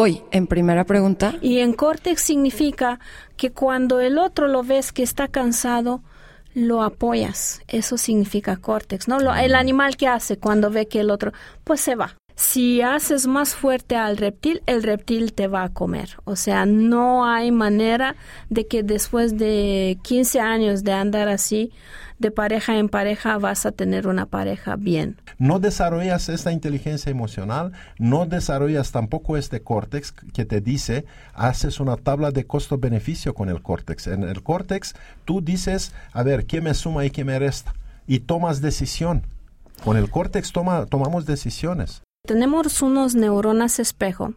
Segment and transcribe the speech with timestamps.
[0.00, 1.34] Hoy, en primera pregunta.
[1.40, 3.00] Y en córtex significa
[3.36, 6.02] que cuando el otro lo ves que está cansado,
[6.54, 7.62] lo apoyas.
[7.66, 9.18] Eso significa córtex, ¿no?
[9.18, 11.32] Lo, el animal que hace cuando ve que el otro,
[11.64, 12.17] pues se va.
[12.40, 16.18] Si haces más fuerte al reptil, el reptil te va a comer.
[16.24, 18.14] O sea, no hay manera
[18.48, 21.72] de que después de 15 años de andar así,
[22.20, 25.20] de pareja en pareja, vas a tener una pareja bien.
[25.38, 31.96] No desarrollas esta inteligencia emocional, no desarrollas tampoco este córtex que te dice, haces una
[31.96, 34.06] tabla de costo-beneficio con el córtex.
[34.06, 34.94] En el córtex
[35.24, 37.74] tú dices, a ver, ¿qué me suma y qué me resta?
[38.06, 39.24] Y tomas decisión.
[39.82, 42.02] Con el córtex toma, tomamos decisiones.
[42.28, 44.34] Tenemos unos neuronas espejo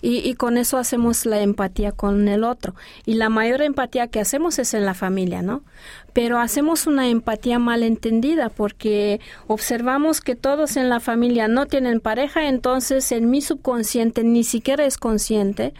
[0.00, 2.76] y, con eso hacemos la empatía con el otro.
[3.06, 5.64] Y la mayor empatía que hacemos es en la familia, ¿no?
[6.12, 11.98] Pero hacemos una empatía mal entendida porque observamos que todos en la familia no tienen
[11.98, 15.74] pareja, entonces en mi subconsciente ni siquiera es consciente.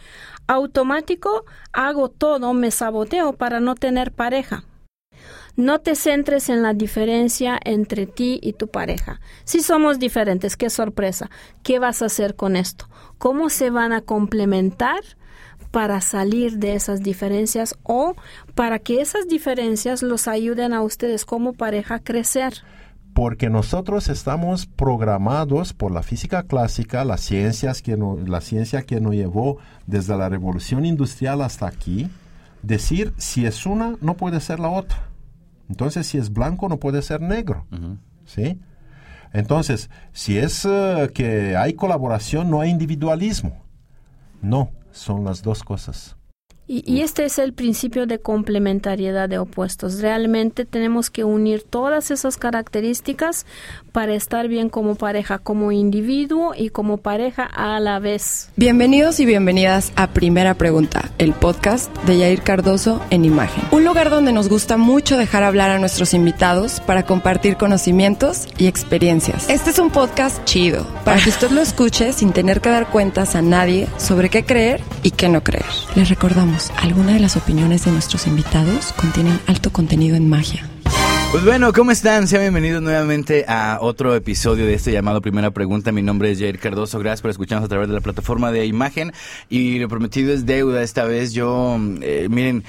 [0.48, 4.64] Automático hago todo, me saboteo para no tener pareja.
[5.56, 9.20] No te centres en la diferencia entre ti y tu pareja.
[9.44, 11.30] Si somos diferentes, qué sorpresa.
[11.62, 12.88] ¿Qué vas a hacer con esto?
[13.18, 15.00] ¿Cómo se van a complementar?
[15.70, 18.14] para salir de esas diferencias o
[18.54, 22.62] para que esas diferencias los ayuden a ustedes como pareja a crecer
[23.14, 29.14] porque nosotros estamos programados por la física clásica, las ciencias que la ciencia que nos
[29.14, 32.10] llevó desde la revolución industrial hasta aquí,
[32.62, 35.13] decir si es una no puede ser la otra.
[35.68, 37.66] Entonces, si es blanco, no puede ser negro.
[38.26, 38.60] ¿Sí?
[39.32, 43.64] Entonces, si es eh, que hay colaboración, no hay individualismo.
[44.40, 46.16] No, son las dos cosas.
[46.66, 50.00] Y, este es el principio de complementariedad de opuestos.
[50.00, 53.44] Realmente tenemos que unir todas esas características
[53.92, 58.48] para estar bien como pareja, como individuo y como pareja a la vez.
[58.56, 63.62] Bienvenidos y bienvenidas a Primera Pregunta, el podcast de Yair Cardoso en Imagen.
[63.70, 68.68] Un lugar donde nos gusta mucho dejar hablar a nuestros invitados para compartir conocimientos y
[68.68, 69.50] experiencias.
[69.50, 73.36] Este es un podcast chido, para que usted lo escuche sin tener que dar cuentas
[73.36, 75.66] a nadie sobre qué creer y qué no creer.
[75.94, 80.68] Les recordamos algunas de las opiniones de nuestros invitados contienen alto contenido en magia.
[81.32, 82.28] Pues bueno, ¿cómo están?
[82.28, 85.90] Sean bienvenidos nuevamente a otro episodio de este llamado Primera Pregunta.
[85.90, 87.00] Mi nombre es Jair Cardoso.
[87.00, 89.12] Gracias por escucharnos a través de la plataforma de imagen.
[89.48, 90.84] Y lo prometido es deuda.
[90.84, 92.62] Esta vez yo, eh, miren,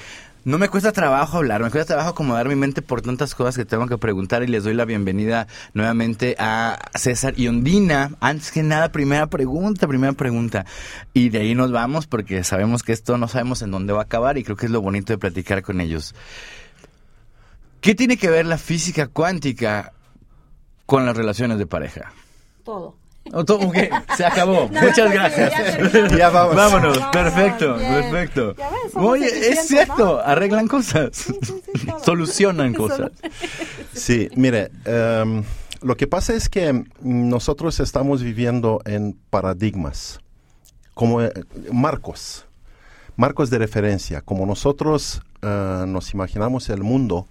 [0.46, 3.64] no me cuesta trabajo hablar, me cuesta trabajo acomodar mi mente por tantas cosas que
[3.64, 8.12] tengo que preguntar y les doy la bienvenida nuevamente a César y Ondina.
[8.20, 10.64] Antes que nada, primera pregunta, primera pregunta.
[11.12, 14.04] Y de ahí nos vamos porque sabemos que esto no sabemos en dónde va a
[14.04, 16.14] acabar y creo que es lo bonito de platicar con ellos.
[17.80, 19.94] ¿Qué tiene que ver la física cuántica
[20.86, 22.12] con las relaciones de pareja?
[22.62, 22.94] Todo.
[24.16, 24.68] Se acabó.
[24.68, 25.52] Muchas gracias.
[26.16, 26.98] Ya, Vámonos.
[27.12, 28.54] perfecto, perfecto.
[28.94, 31.26] Oye, es cierto, arreglan cosas,
[32.04, 33.10] solucionan cosas.
[33.92, 35.42] Sí, mire, em,
[35.82, 40.20] lo que pasa es que nosotros estamos viviendo en paradigmas,
[40.94, 41.32] como eh,
[41.72, 42.46] marcos,
[43.16, 47.26] marcos de referencia, como nosotros eh, nos imaginamos el mundo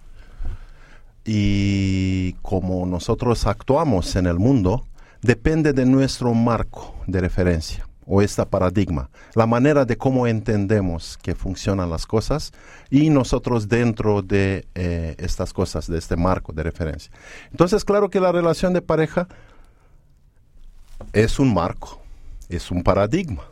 [1.25, 4.85] y como nosotros actuamos en el mundo
[5.25, 11.33] depende de nuestro marco de referencia o este paradigma, la manera de cómo entendemos que
[11.33, 12.53] funcionan las cosas
[12.91, 17.11] y nosotros dentro de eh, estas cosas, de este marco de referencia.
[17.49, 19.27] Entonces, claro que la relación de pareja
[21.13, 21.99] es un marco,
[22.47, 23.43] es un paradigma.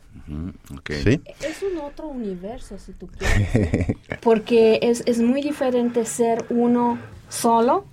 [1.40, 3.98] Es un otro universo, si tú quieres.
[4.22, 7.86] Porque es, es muy diferente ser uno solo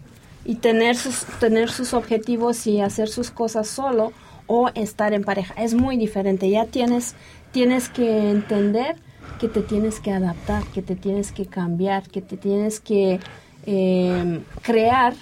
[0.45, 4.13] y tener sus, tener sus objetivos y hacer sus cosas solo
[4.47, 5.55] o estar en pareja.
[5.55, 6.51] Es muy diferente.
[6.51, 7.15] Ya tienes,
[7.53, 8.97] tienes que entender
[9.39, 13.21] que te tienes que adaptar, que te tienes que cambiar, que te tienes que
[13.65, 15.15] em, crear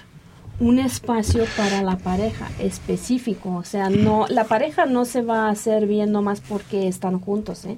[0.59, 3.55] un espacio para la pareja específico.
[3.55, 7.65] O sea, no, la pareja no se va a hacer bien nomás porque están juntos.
[7.65, 7.77] ¿eh?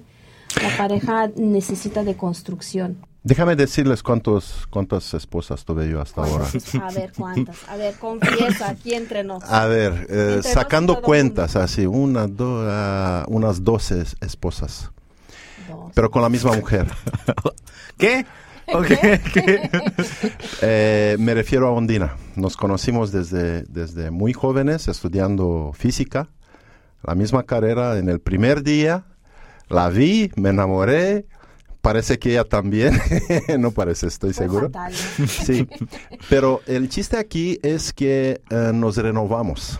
[0.61, 2.97] La pareja necesita de construcción.
[3.23, 6.45] Déjame decirles cuántos, cuántas esposas tuve yo hasta ahora.
[6.81, 7.69] A ver, ¿cuántas?
[7.69, 9.43] A ver, confiesa, aquí entre nos.
[9.49, 14.89] A ver, eh, sacando cuentas, así, una, do, uh, unas doce esposas.
[15.93, 16.87] Pero con la misma mujer.
[17.97, 18.25] ¿Qué?
[18.73, 19.19] Okay.
[20.61, 22.15] eh, me refiero a Ondina.
[22.35, 26.29] Nos conocimos desde, desde muy jóvenes, estudiando física,
[27.03, 27.99] la misma carrera.
[27.99, 29.03] En el primer día
[29.69, 31.27] la vi, me enamoré,
[31.81, 32.99] Parece que ella también,
[33.59, 34.69] no parece, estoy seguro.
[35.27, 35.67] Sí,
[36.29, 39.79] pero el chiste aquí es que eh, nos renovamos.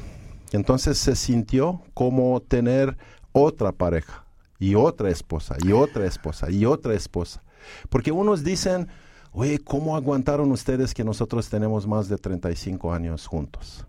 [0.51, 2.97] Entonces se sintió como tener
[3.31, 4.25] otra pareja.
[4.59, 7.41] y otra esposa, y otra esposa, y otra esposa.
[7.89, 8.89] Porque unos dicen,
[9.31, 13.85] oye, ¿cómo aguantaron ustedes que nosotros tenemos más de 35 años juntos?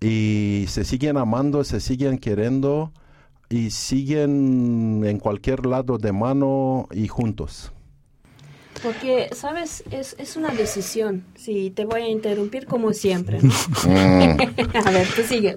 [0.00, 2.92] Y se siguen amando, se siguen queriendo
[3.50, 7.72] y siguen en cualquier lado de mano y juntos.
[8.82, 9.84] Porque, ¿sabes?
[9.90, 11.24] Es, es una decisión.
[11.34, 13.40] Sí, te voy a interrumpir como siempre.
[13.42, 13.50] ¿no?
[13.90, 15.54] a ver, tú sigue.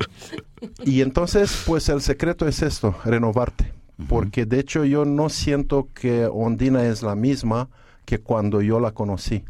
[0.84, 3.72] Y entonces, pues el secreto es esto, renovarte.
[4.10, 7.70] Porque de hecho yo no siento que Ondina es la misma
[8.06, 9.46] que cuando yo la conocí.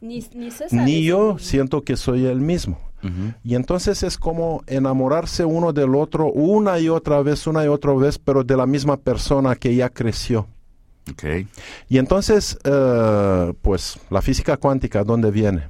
[0.00, 2.80] Ni, ni, César Ni yo siento que soy el mismo.
[3.44, 7.92] Y entonces es como enamorarse uno del otro una y otra vez, una y otra
[7.94, 10.48] vez, pero de la misma persona que ya creció.
[11.12, 11.24] Ok.
[11.88, 15.68] Y entonces, eh, pues, la física cuántica, ¿dónde viene?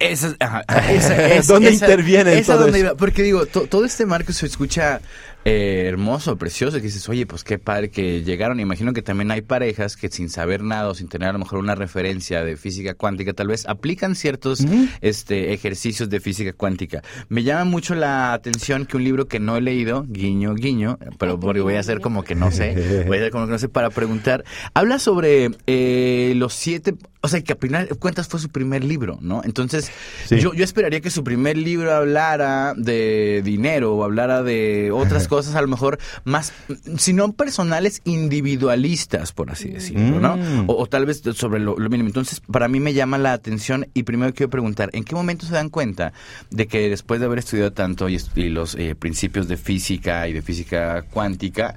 [0.00, 0.60] Esa, ajá,
[0.90, 2.96] esa- es- ¿Dónde esa- interviene esa todo donde eso?
[2.96, 5.00] Porque digo, to- todo este marco se escucha
[5.44, 8.60] eh, hermoso, precioso, que dices, oye, pues qué padre que llegaron.
[8.60, 11.58] Imagino que también hay parejas que sin saber nada o sin tener a lo mejor
[11.58, 14.64] una referencia de física cuántica, tal vez aplican ciertos
[15.00, 17.02] este, ejercicios de física cuántica.
[17.28, 21.38] Me llama mucho la atención que un libro que no he leído, guiño, guiño, pero
[21.38, 23.68] porque voy a hacer como que no sé, voy a hacer como que no sé
[23.68, 24.44] para preguntar,
[24.74, 28.82] habla sobre eh, los siete, o sea, que a final de cuentas fue su primer
[28.84, 29.42] libro, ¿no?
[29.44, 29.90] Entonces,
[30.26, 30.40] Sí.
[30.40, 35.54] yo, yo esperaría que su primer libro hablara de dinero o hablara de otras cosas,
[35.54, 36.52] a lo mejor más,
[36.98, 40.36] si no personales, individualistas, por así decirlo, ¿no?
[40.36, 40.64] Mm.
[40.68, 42.08] O, o tal vez sobre lo, lo mínimo.
[42.08, 45.54] Entonces, para mí me llama la atención y primero quiero preguntar, ¿en qué momento se
[45.54, 46.12] dan cuenta
[46.50, 50.32] de que después de haber estudiado tanto y, y los eh, principios de física y
[50.32, 51.74] de física cuántica,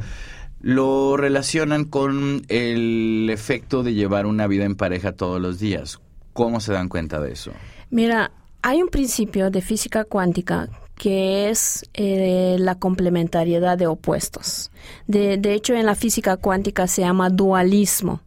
[0.65, 5.99] lo relacionan con el efecto de llevar una vida en pareja todos los días?
[6.33, 7.51] ¿Cómo se dan cuenta de eso?
[7.91, 8.31] Mira,
[8.63, 14.71] hay un principio de física cuántica que es eh, la complementariedad de opuestos.
[15.05, 18.21] De, de hecho, en la física cuántica se llama dualismo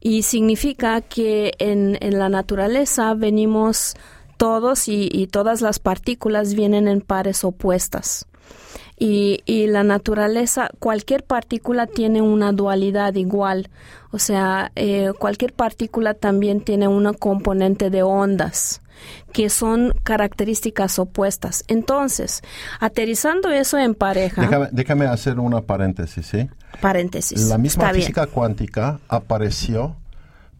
[0.00, 3.94] y significa que en, en la naturaleza venimos
[4.38, 8.24] todos y, y todas las partículas vienen en pares opuestas.
[8.98, 13.70] Y, y la naturaleza, cualquier partícula tiene una dualidad igual.
[14.10, 18.80] O sea, eh, cualquier partícula también tiene una componente de ondas
[19.32, 21.64] que son características opuestas.
[21.68, 22.42] Entonces,
[22.80, 26.48] aterrizando eso en pareja, Déjame, déjame hacer una paréntesis, ¿sí?
[26.80, 28.02] paréntesis, La misma está bien.
[28.02, 29.94] física cuántica apareció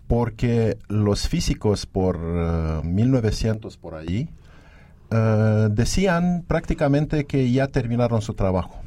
[0.06, 4.28] porque los físicos por eh, 1900 por ahí
[5.10, 8.80] eh, decían prácticamente que ya terminaron su trabajo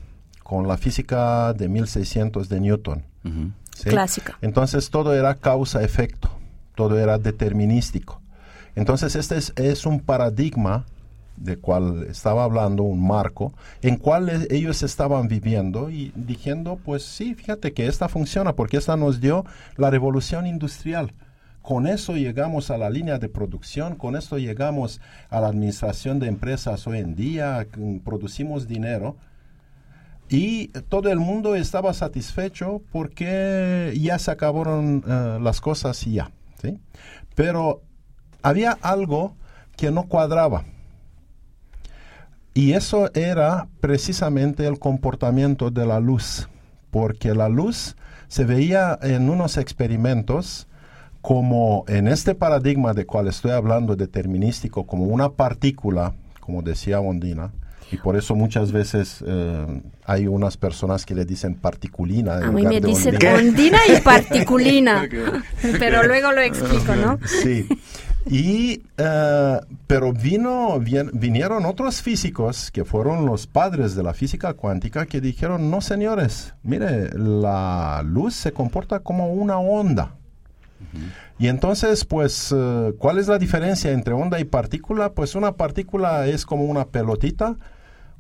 [0.44, 3.04] con la física de 1600 de Newton.
[3.76, 3.90] ¿sí?
[3.90, 4.38] Clásica.
[4.42, 6.30] Entonces todo era causa-efecto,
[6.76, 8.22] todo era determinístico.
[8.76, 10.86] Entonces este es, es un paradigma
[11.38, 17.04] de cual estaba hablando, un marco, en cual e- ellos estaban viviendo y diciendo, pues
[17.04, 19.46] sí, fíjate que esta funciona porque esta nos dio
[19.78, 21.14] la revolución industrial.
[21.62, 25.00] Con eso llegamos a la línea de producción, con esto llegamos
[25.30, 27.68] a la administración de empresas hoy en día,
[28.04, 29.16] producimos dinero.
[30.28, 36.32] Y todo el mundo estaba satisfecho porque ya se acabaron eh, las cosas y ya.
[36.62, 36.80] ¿sí?
[37.36, 37.82] Pero
[38.42, 39.36] había algo
[39.76, 40.64] que no cuadraba.
[42.54, 46.48] Y eso era precisamente el comportamiento de la luz.
[46.92, 47.96] Porque la luz
[48.28, 50.68] se veía en unos experimentos
[51.22, 57.52] como en este paradigma de cual estoy hablando determinístico, como una partícula, como decía Ondina,
[57.92, 62.38] y por eso muchas veces eh, hay unas personas que le dicen particulina.
[62.38, 63.36] en A mí lugar me de dicen ondina.
[63.36, 65.08] ondina y particulina,
[65.78, 67.20] pero luego lo explico, ¿no?
[67.26, 67.68] Sí.
[68.26, 74.54] Y, eh, pero vino, vien- vinieron otros físicos que fueron los padres de la física
[74.54, 80.16] cuántica que dijeron, no señores, mire, la luz se comporta como una onda.
[81.40, 85.14] Y entonces, pues, eh, ¿cuál es la diferencia entre onda y partícula?
[85.14, 87.56] Pues una partícula es como una pelotita,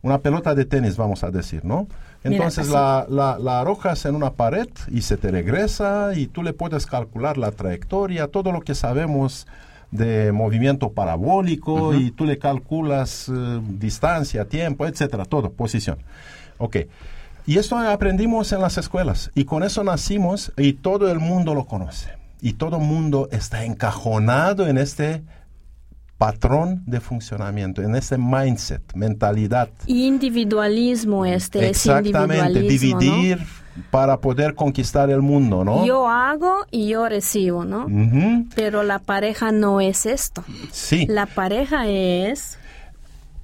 [0.02, 1.88] una pelota de tenis, vamos a decir, ¿no?
[2.24, 2.74] Mira, Entonces así.
[2.74, 6.86] la, la, la arrojas en una pared y se te regresa y tú le puedes
[6.86, 9.48] calcular la trayectoria, todo lo que sabemos
[9.92, 15.98] de movimiento parabólico y tú le calculas eh, distancia, tiempo, etcétera, todo, posición.
[16.58, 16.78] Ok.
[17.46, 21.66] Y esto aprendimos en las escuelas y con eso nacimos y todo el mundo lo
[21.66, 22.21] conoce.
[22.42, 25.24] Y todo el mundo está encajonado en este
[26.18, 29.70] patrón de funcionamiento, en este mindset, mentalidad.
[29.88, 33.06] Individualismo este Exactamente, es individualismo, ¿no?
[33.06, 33.48] dividir
[33.90, 35.86] para poder conquistar el mundo, ¿no?
[35.86, 37.88] Yo hago y yo recibo, ¿no?
[38.56, 40.44] Pero la pareja no es esto.
[40.72, 41.06] Sí.
[41.08, 42.58] La pareja es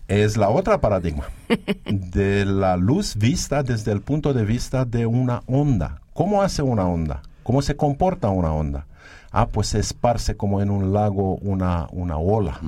[0.08, 1.25] Es la otra paradigma
[1.86, 6.01] de la luz vista desde el punto de vista de una onda.
[6.13, 7.22] ¿Cómo hace una onda?
[7.48, 8.88] ¿Cómo se comporta una onda?
[9.32, 12.60] Ah, pues se esparce como en un lago una, una ola,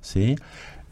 [0.00, 0.34] ¿sí?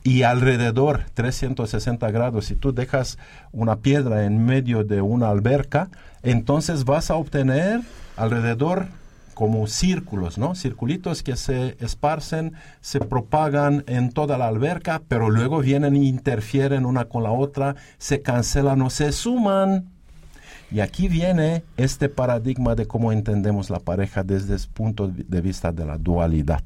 [0.04, 3.18] Y alrededor, 360 grados, si tú dejas
[3.50, 5.88] una piedra en medio de una alberca,
[6.22, 7.80] entonces vas a obtener
[8.16, 8.86] alrededor
[9.34, 10.54] como círculos, ¿no?
[10.54, 16.86] Circulitos que se esparcen, se propagan en toda la alberca, pero luego vienen e interfieren
[16.86, 19.93] una con la otra, se cancelan o se suman.
[20.70, 25.72] Y aquí viene este paradigma de cómo entendemos la pareja desde el punto de vista
[25.72, 26.64] de la dualidad.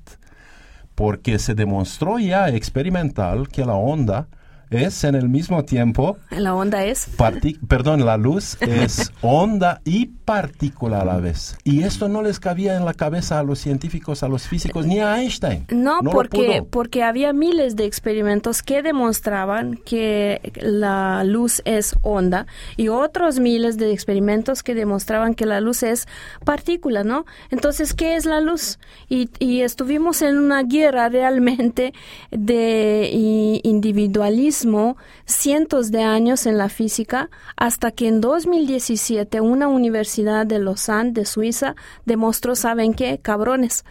[0.95, 4.29] Porque se demostró ya experimental que la onda
[4.71, 6.19] es en el mismo tiempo...
[6.31, 7.09] La onda es...
[7.67, 11.57] Perdón, la luz es onda y partícula a la vez.
[11.65, 15.01] Y esto no les cabía en la cabeza a los científicos, a los físicos, ni
[15.01, 15.67] a Einstein.
[15.71, 22.47] No, porque, porque había miles de experimentos que demostraban que la luz es onda
[22.77, 26.07] y otros miles de experimentos que demostraban que la luz es
[26.45, 27.25] partícula, ¿no?
[27.51, 28.79] Entonces, ¿qué es la luz?
[29.09, 31.95] Y, y estuvimos en una guerra realmente
[32.31, 33.09] de
[33.65, 34.58] individualismo
[35.25, 41.25] cientos de años en la física hasta que en 2017 una universidad de Lausanne, de
[41.25, 43.19] Suiza, demostró, ¿saben qué?
[43.21, 43.85] Cabrones,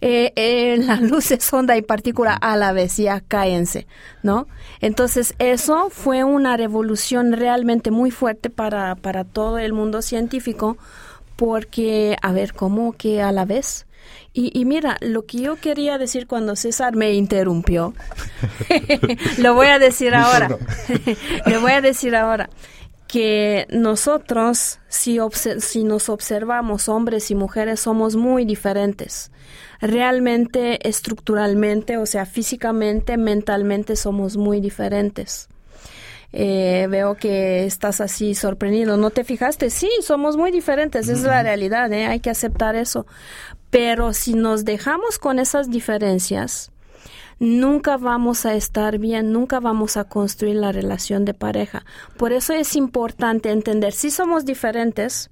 [0.00, 3.86] eh, eh, la luz es onda y partícula a la vez, ya cállense,
[4.22, 4.46] ¿no?
[4.80, 10.76] Entonces eso fue una revolución realmente muy fuerte para, para todo el mundo científico
[11.36, 13.86] porque, a ver, ¿cómo que a la vez?
[14.36, 17.94] Y, mira, lo que yo quería decir cuando César me interrumpió,
[19.38, 20.48] lo voy a decir ahora,
[21.46, 22.50] lo voy a decir ahora,
[23.06, 25.18] que nosotros, si,
[25.60, 29.30] si nos observamos, hombres y mujeres, somos muy diferentes.
[29.80, 35.48] Realmente, estructuralmente, o sea, físicamente, mentalmente, somos muy diferentes.
[36.36, 38.96] Eh, veo que estás así sorprendido.
[38.96, 39.70] ¿No te fijaste?
[39.70, 42.06] Sí, somos muy diferentes, es la realidad, ¿eh?
[42.06, 43.06] hay que aceptar eso.
[43.74, 46.70] Pero si nos dejamos con esas diferencias,
[47.40, 51.84] nunca vamos a estar bien, nunca vamos a construir la relación de pareja.
[52.16, 55.28] Por eso es importante entender si somos diferentes,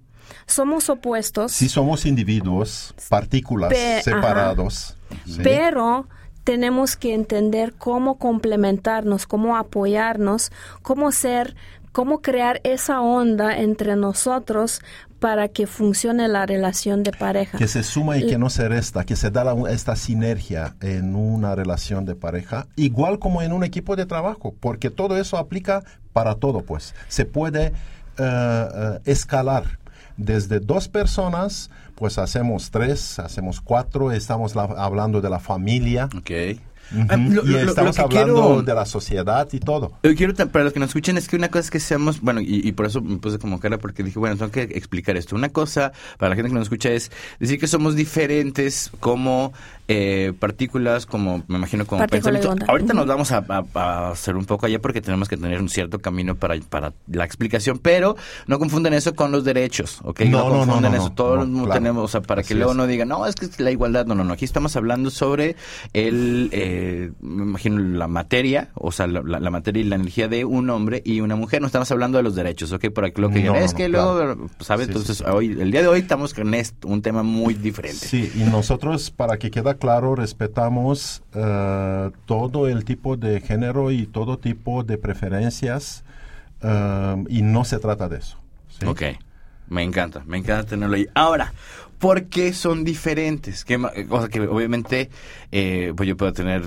[0.47, 1.53] somos opuestos.
[1.53, 3.73] Si somos individuos, partículas
[4.03, 4.97] separados.
[5.45, 6.09] Pero
[6.43, 10.51] tenemos que entender cómo complementarnos, cómo apoyarnos,
[10.83, 11.55] cómo ser,
[11.93, 14.81] cómo crear esa onda entre nosotros
[15.23, 17.57] para que funcione la relación de pareja.
[17.57, 21.55] Que se suma y que no se resta, que se da esta sinergia en una
[21.55, 26.35] relación de pareja, igual como en un equipo de trabajo, porque todo eso aplica para
[26.35, 26.93] todo, pues.
[27.07, 27.73] Se puede eh,
[28.19, 29.79] eh, escalar
[30.17, 36.09] desde dos personas, pues hacemos tres, hacemos cuatro, estamos hablando de la familia.
[36.19, 36.61] Okay.
[37.09, 39.93] Ah, y estamos hablando de la sociedad y todo.
[40.03, 42.21] Lo que quiero, para los que nos escuchen, es que una cosa es que seamos,
[42.21, 45.37] bueno, y, por eso me puse como cara, porque dije, bueno, tengo que explicar esto.
[45.37, 49.53] Una cosa, para la gente que nos escucha, es decir que somos diferentes como
[49.93, 52.55] eh, partículas, como me imagino como pensamiento.
[52.67, 56.35] Ahorita nos vamos a, hacer un poco allá porque tenemos que tener un cierto camino
[56.35, 60.21] para, para la explicación, pero no confunden eso con los derechos, ¿ok?
[60.23, 61.11] No, no confunden eso.
[61.11, 64.07] Todos tenemos, o sea, para que luego no digan, no, es que es la igualdad.
[64.07, 64.33] No, no, no.
[64.33, 65.57] Aquí estamos hablando sobre
[65.93, 70.71] el, eh, me imagino, la materia, o sea, la, materia y la energía de un
[70.71, 71.61] hombre y una mujer.
[71.61, 72.89] No estamos hablando de los derechos, ¿ok?
[72.91, 74.89] Por aquí lo que es que luego, ¿sabes?
[74.89, 76.53] Entonces, hoy, el día de hoy estamos con
[76.85, 78.07] un tema muy diferente.
[78.07, 84.07] Sí, y nosotros, para que quede claro, respetamos eh, todo el tipo de género y
[84.07, 86.05] todo tipo de preferencias
[86.63, 88.39] eh, y no se trata de eso.
[88.87, 89.03] Ok,
[89.67, 91.09] me encanta, me encanta tenerlo ahí.
[91.15, 91.53] Ahora,
[91.99, 93.65] ¿por qué son diferentes?
[93.65, 93.77] Que,
[94.09, 95.11] cosa que obviamente
[95.51, 96.63] eh, pues yo puedo tener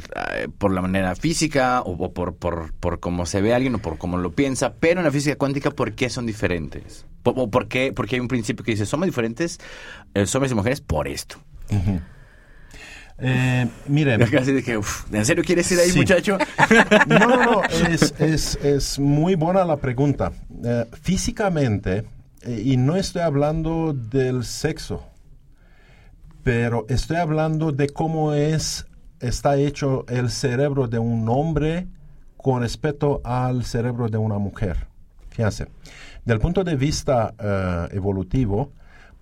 [0.57, 4.17] por la manera física o, por, por, por cómo se ve alguien o por cómo
[4.17, 7.05] lo piensa, pero en la física cuántica, ¿por qué son diferentes?
[7.23, 7.93] ¿O por qué?
[7.95, 9.61] Porque hay un principio que dice, somos diferentes,
[10.33, 11.37] hombres y mujeres, por esto.
[13.17, 14.21] Eh, miren.
[14.21, 16.37] ¿en serio quieres ir ahí, muchacho?
[17.07, 20.31] no, no, no, es, muy buena la pregunta.
[20.63, 22.05] Eh, físicamente,
[22.41, 25.03] eh, y no estoy hablando del sexo,
[26.43, 28.85] pero estoy hablando de cómo es,
[29.19, 31.87] está hecho el cerebro de un hombre
[32.37, 34.87] con respecto al cerebro de una mujer.
[35.29, 35.67] Fíjense,
[36.25, 38.73] del punto de vista eh, evolutivo,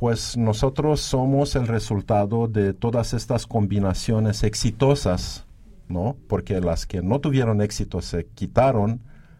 [0.03, 5.45] pues nosotros somos el resultado de todas estas combinaciones exitosas,
[5.88, 6.17] ¿no?
[6.27, 9.00] Porque las que no tuvieron éxito se quitaron,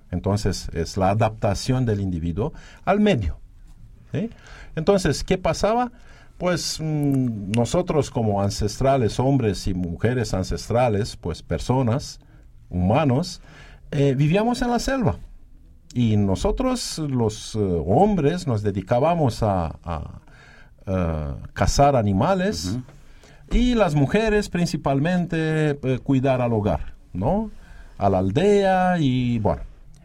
[0.10, 2.54] entonces es la adaptación del individuo
[2.86, 3.42] al medio.
[4.74, 5.92] Entonces, ¿qué pasaba?
[6.38, 12.22] Pues mm, nosotros como ancestrales, hombres y mujeres ancestrales, pues personas,
[12.70, 13.42] humanos,
[13.92, 15.18] eh, vivíamos en la selva.
[15.94, 20.22] Y nosotros, los eh, hombres, nos dedicábamos a,
[20.86, 22.78] eh, cazar animales
[23.52, 27.52] y las mujeres principalmente eh, cuidar al hogar, ¿no?
[27.98, 29.62] A la aldea y, bueno,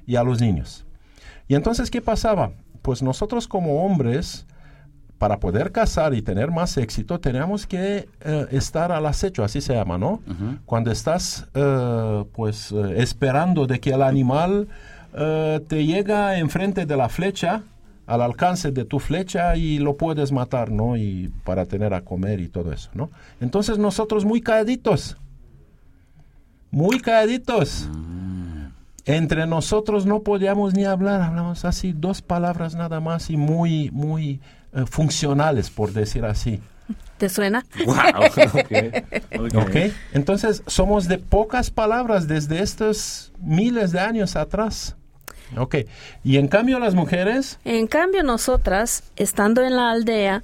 [0.06, 0.84] y a los niños.
[1.48, 2.52] Y entonces, ¿qué pasaba?
[2.82, 4.46] Pues nosotros como hombres,
[5.18, 9.74] para poder cazar y tener más éxito, teníamos que eh, estar al acecho, así se
[9.74, 10.22] llama, ¿no?
[10.64, 14.68] Cuando estás, eh, pues, eh, esperando de que el animal
[15.68, 17.62] te llega enfrente de la flecha,
[18.08, 20.96] al alcance de tu flecha y lo puedes matar, ¿no?
[20.96, 23.10] Y para tener a comer y todo eso, ¿no?
[23.38, 25.18] Entonces nosotros muy calladitos,
[26.70, 27.86] muy calladitos.
[29.04, 34.40] Entre nosotros no podíamos ni hablar, hablamos así dos palabras nada más y muy, muy
[34.72, 36.60] eh, funcionales, por decir así.
[37.18, 37.64] ¿Te suena?
[37.86, 39.66] Wow.
[40.14, 44.96] Entonces somos de pocas palabras desde estos miles de años atrás.
[45.56, 45.76] Ok.
[46.24, 50.42] Y en cambio las mujeres, En cambio, nosotras, estando en la aldea,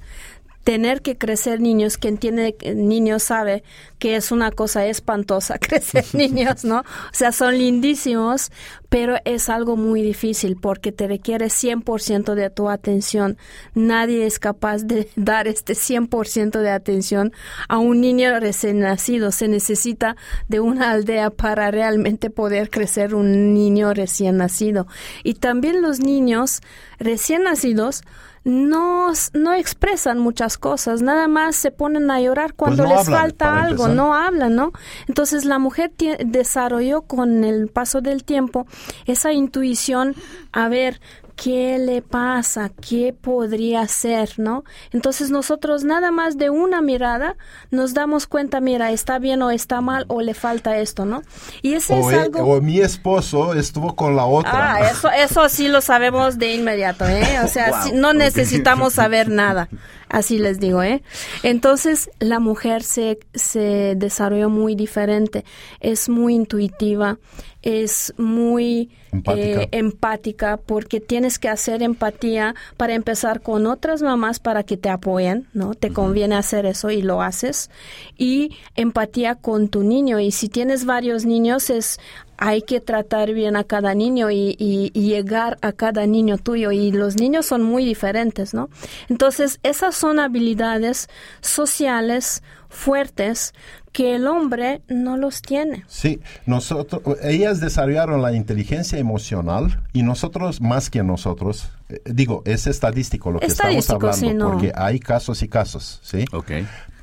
[0.65, 3.63] tener que crecer niños, quien tiene niños sabe
[3.99, 6.79] que es una cosa espantosa crecer niños, ¿no?
[6.79, 8.51] O sea, son lindísimos,
[8.89, 13.37] pero es algo muy difícil porque te requiere 100% de tu atención.
[13.75, 17.31] Nadie es capaz de dar este 100% de atención
[17.69, 19.31] a un niño recién nacido.
[19.31, 20.17] Se necesita
[20.47, 24.87] de una aldea para realmente poder crecer un niño recién nacido.
[25.23, 26.61] Y también los niños
[26.97, 28.01] recién nacidos
[28.45, 33.07] no, no expresan muchas cosas, nada más se ponen a llorar cuando Pues no les
[33.07, 33.95] hablan, falta algo, empezar.
[33.95, 34.71] no hablan, ¿no?
[35.07, 35.91] Entonces la mujer
[36.23, 38.67] desarrolló con el paso del tiempo
[39.07, 40.15] esa intuición
[40.51, 41.01] a ver
[41.35, 44.63] qué le pasa, qué podría ser, ¿no?
[44.91, 47.35] Entonces nosotros nada más de una mirada
[47.71, 51.21] nos damos cuenta, mira, está bien o está mal o le falta esto, ¿no?
[51.61, 52.39] Y ese o, es e- algo...
[52.39, 54.75] o mi esposo estuvo con la otra.
[54.75, 57.39] Ah, eso, eso sí lo sabemos de inmediato, ¿eh?
[57.43, 59.69] O sea, Wow, sí, no necesitamos saber nada,
[60.09, 61.03] así les digo, ¿eh?
[61.43, 65.43] Entonces, la mujer se, se desarrolló muy diferente,
[65.79, 67.17] es muy intuitiva,
[67.65, 69.61] es muy Empática.
[69.63, 74.87] eh, empática, porque tienes que hacer empatía para empezar con otras mamás para que te
[74.89, 75.73] apoyen, ¿no?
[75.73, 77.71] Te conviene hacer eso y lo haces.
[78.17, 80.19] Y empatía con tu niño.
[80.19, 81.99] Y si tienes varios niños, es
[82.37, 86.71] hay que tratar bien a cada niño y, y- y llegar a cada niño tuyo.
[86.71, 88.69] Y los niños son muy diferentes, ¿no?
[89.09, 91.07] Entonces, esas son habilidades
[91.41, 93.53] sociales fuertes
[93.93, 95.85] que el hombre no los tiene.
[95.87, 102.67] Sí, nosotros, ellas desarrollaron la inteligencia emocional y nosotros más que nosotros, eh, digo, es
[102.67, 104.51] estadístico lo que Estadístico, estamos hablando, sí, no.
[104.51, 106.25] porque hay casos y casos, ¿sí?
[106.33, 106.51] Ok.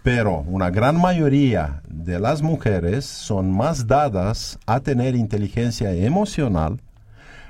[0.02, 6.80] Pero una gran mayoría de las mujeres son más dadas a tener inteligencia emocional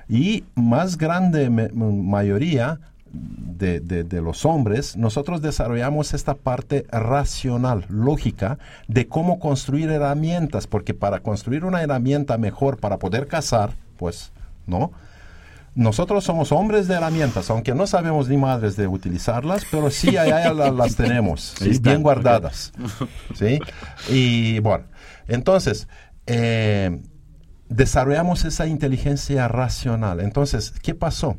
[0.08, 2.78] y más grande mayoría
[3.12, 10.66] de, de- de los hombres, nosotros desarrollamos esta parte racional, lógica, de cómo construir herramientas,
[10.66, 14.32] porque para construir una herramienta mejor para poder cazar, pues,
[14.66, 14.92] ¿no?
[15.74, 20.52] Nosotros somos hombres de herramientas, aunque no sabemos ni madres de utilizarlas, pero sí allá
[20.52, 21.70] la- las tenemos, ¿sí?
[21.70, 22.72] están, bien guardadas.
[23.34, 23.58] ¿sí?
[24.10, 24.84] Y bueno,
[25.28, 25.88] entonces,
[26.26, 27.00] eh,
[27.68, 30.20] desarrollamos esa inteligencia racional.
[30.20, 31.36] Entonces, ¿qué pasó?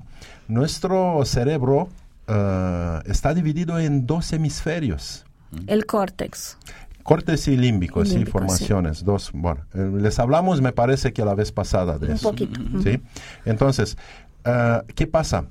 [0.48, 1.90] Nuestro cerebro
[2.28, 5.26] eh, está dividido en dos hemisferios.
[5.68, 6.58] El córtex.
[7.04, 8.32] Cortes y límbicos, sí, Límbico, sí.
[8.48, 9.32] formaciones, dos.
[9.34, 12.30] Bueno, eh, les hablamos, me parece que la vez pasada de Un eso.
[12.30, 12.60] poquito.
[12.82, 13.02] ¿sí?
[13.44, 13.98] Entonces,
[14.46, 15.46] eh, ¿qué pasa?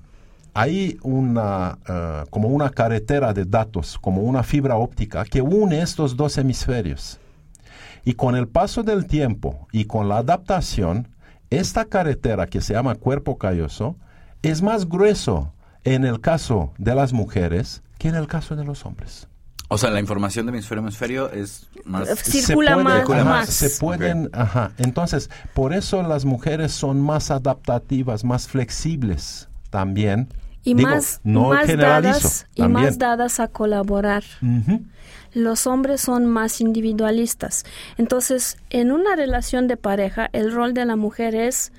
[0.54, 6.16] Hay una, eh, como una carretera de datos, como una fibra óptica que une estos
[6.16, 7.18] dos hemisferios.
[8.04, 11.08] Y con el paso del tiempo y con la adaptación,
[11.50, 13.96] esta carretera que se llama cuerpo calloso
[14.42, 15.52] es más grueso
[15.84, 19.28] en el caso de las mujeres que en el caso de los hombres.
[19.72, 22.06] O sea, la información de hemisferio a hemisferio es más...
[22.06, 23.48] Eh, Circula más, circula más.
[23.48, 24.72] Se pueden, ajá.
[24.76, 30.28] Entonces, por eso las mujeres son más adaptativas, más flexibles también.
[30.62, 32.84] Y Digo, más, no más generalizo, dadas y también.
[32.84, 34.24] más dadas a colaborar.
[35.32, 37.64] Los hombres son más individualistas.
[37.96, 41.72] Entonces, en una relación de pareja, el rol de la mujer es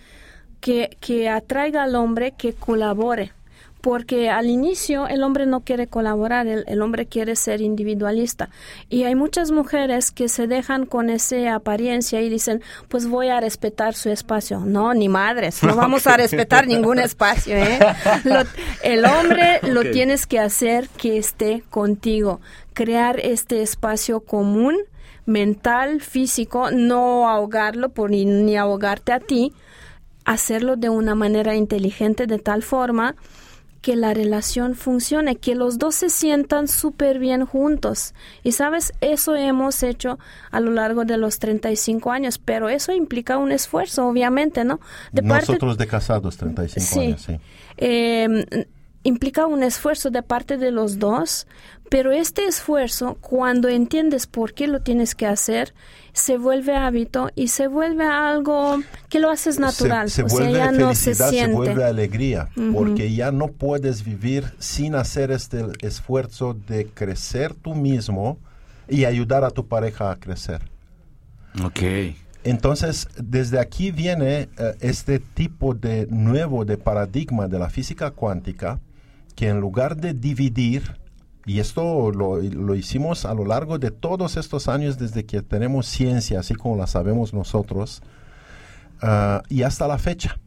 [0.62, 3.34] que, que atraiga al hombre que colabore.
[3.84, 8.50] Porque al inicio el hombre no quiere colaborar, el, el hombre quiere ser individualista.
[8.90, 13.42] Y hay muchas mujeres que se dejan con esa apariencia y dicen, pues voy a
[13.42, 14.62] respetar su espacio.
[14.62, 17.58] No, ni madres, no vamos a respetar ningún espacio.
[17.58, 17.78] ¿eh?
[18.24, 18.46] Lo-
[18.84, 22.40] el hombre lo tienes que hacer que esté contigo,
[22.72, 24.78] crear este espacio común,
[25.26, 29.52] mental, físico, no ahogarlo por ni, ni ahogarte a ti,
[30.24, 33.16] hacerlo de una manera inteligente de tal forma
[33.84, 38.16] que la relación funcione, que los dos se sientan súper bien juntos.
[38.42, 40.18] Y sabes, eso hemos hecho
[40.52, 44.80] a lo largo de los 35 años, pero eso implica un esfuerzo, obviamente, ¿no?
[45.12, 47.38] De Nosotros de casados, 35 años, sí.
[47.76, 48.66] Eh,
[49.04, 51.46] implica un esfuerzo de parte de los dos,
[51.90, 55.74] pero este esfuerzo, cuando entiendes por qué lo tienes que hacer,
[56.14, 60.10] se vuelve hábito y se vuelve algo que lo haces natural.
[60.10, 61.46] Se, vuelve ya felicidad, no se, siente.
[61.46, 67.76] se vuelve alegría, porque ya no puedes vivir sin hacer este esfuerzo de crecer tú
[67.76, 68.38] mismo
[68.88, 70.62] y ayudar a tu pareja a crecer.
[71.64, 71.82] Ok.
[72.44, 78.80] Entonces, desde aquí viene eh, este tipo de nuevo de paradigma de la física cuántica,
[79.36, 81.00] que en lugar de dividir,
[81.46, 86.40] y esto lo, hicimos a lo largo de todos estos años desde que tenemos ciencia,
[86.40, 88.02] así como la sabemos nosotros,
[89.02, 90.40] ah, y hasta la fecha,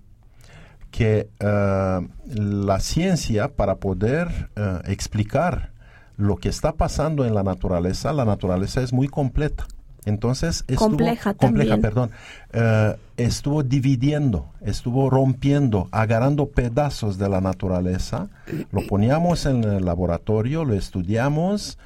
[0.90, 5.72] que ah, la ciencia para poder ah, explicar
[6.16, 9.66] lo que está pasando en la naturaleza, la naturaleza es muy completa.
[10.06, 12.12] Entonces estuvo compleja, compleja perdón,
[12.52, 18.28] eh, estuvo dividiendo, estuvo rompiendo, agarrando pedazos de la naturaleza.
[18.70, 21.76] Lo poníamos en el laboratorio, lo estudiamos,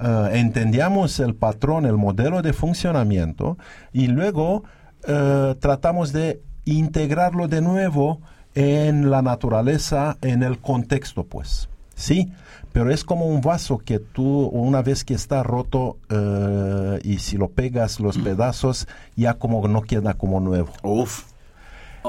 [0.00, 3.58] uh, entendíamos el patrón, el modelo de funcionamiento
[3.92, 4.64] y luego
[5.06, 8.20] eh, tratamos de integrarlo de nuevo
[8.54, 11.68] en la naturaleza, en el contexto, pues.
[11.94, 12.32] Sí,
[12.76, 17.38] pero es como un vaso que tú, una vez que está roto eh, y si
[17.38, 18.86] lo pegas los pedazos,
[19.16, 20.70] ya como no queda como nuevo.
[20.82, 21.22] Uf.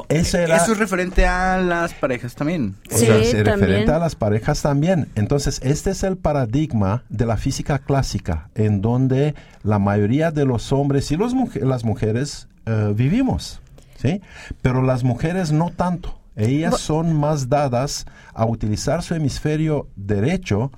[0.10, 2.76] Eso es referente a las parejas también.
[2.90, 5.08] sí, es referente a las parejas también.
[5.16, 10.74] Entonces, este es el paradigma de la física clásica, en donde la mayoría de los
[10.74, 13.62] hombres y los las mujeres eh, vivimos.
[13.96, 14.22] ¿sí?
[14.62, 16.17] Pero las mujeres no tanto.
[16.38, 20.72] Ellas son más dadas a utilizar su hemisferio derecho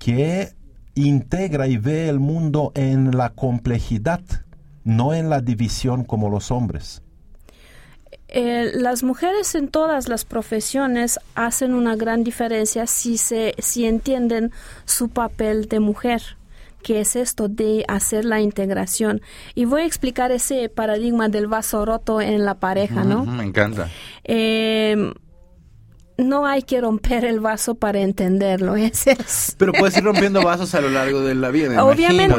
[0.00, 0.52] que
[0.96, 4.20] integra y ve el mundo en la complejidad,
[4.82, 7.02] no en la división como los hombres.
[8.26, 14.50] Eh, las mujeres en todas las profesiones hacen una gran diferencia si se si entienden
[14.84, 16.36] su papel de mujer
[16.82, 19.20] que es esto de hacer la integración.
[19.54, 23.24] Y voy a explicar ese paradigma del vaso roto en la pareja, ¿no?
[23.24, 23.88] me encanta.
[24.24, 25.12] Eh,
[26.20, 28.74] no hay que romper el vaso para entenderlo.
[29.58, 31.84] Pero puedes ir rompiendo vasos a lo largo de la vida.
[31.84, 32.34] Obviamente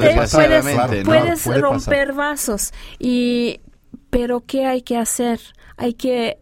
[1.06, 2.72] puedes, romper vasos.
[3.00, 3.62] Y,
[4.10, 5.40] pero ¿qué hay que hacer?
[5.78, 6.38] Hay que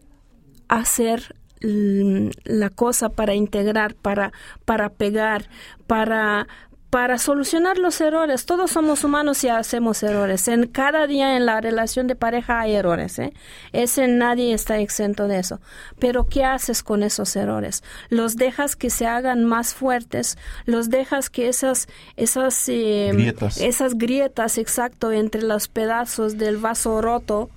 [0.68, 4.32] hacer la cosa para integrar, para,
[4.64, 5.48] para pegar,
[5.86, 6.46] para,
[6.90, 8.44] para solucionar los errores.
[8.46, 10.48] Todos somos humanos y hacemos errores.
[10.48, 13.18] En cada día en la relación de pareja hay errores.
[13.20, 13.32] ¿eh?
[13.72, 15.60] Ese nadie está exento de eso.
[16.00, 17.84] Pero ¿qué haces con esos errores?
[18.08, 20.36] Los dejas que se hagan más fuertes.
[20.66, 23.60] Los dejas que esas esas eh, grietas.
[23.60, 27.50] esas grietas, exacto, entre los pedazos del vaso roto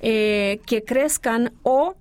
[0.00, 1.96] eh, que crezcan o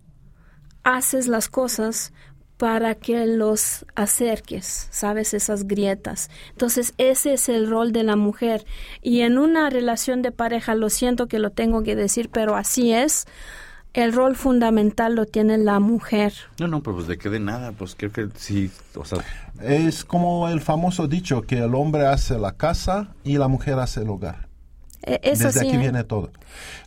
[0.84, 2.14] haces las cosas
[2.60, 5.34] para que los acerques, ¿sabes?
[5.34, 6.30] Esas grietas.
[6.52, 8.66] Entonces, ese es el rol de la mujer.
[9.02, 12.92] Y en una relación de pareja, lo siento que lo tengo que decir, pero así
[12.92, 13.28] es.
[13.94, 16.34] El rol fundamental lo tiene la mujer.
[16.60, 19.20] No, no, pues de qué de nada, pues creo que sí, o sea...
[19.62, 24.02] Es como el famoso dicho que el hombre hace la casa y la mujer hace
[24.02, 24.50] el hogar.
[25.02, 25.78] E, eso Desde aquí ¿eh?
[25.78, 26.30] viene todo.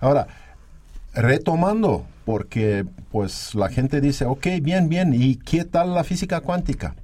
[0.01, 0.27] Ahora,
[1.15, 6.95] retomando, porque pues la gente dice, ok, bien, bien, ¿y qué tal la física cuántica?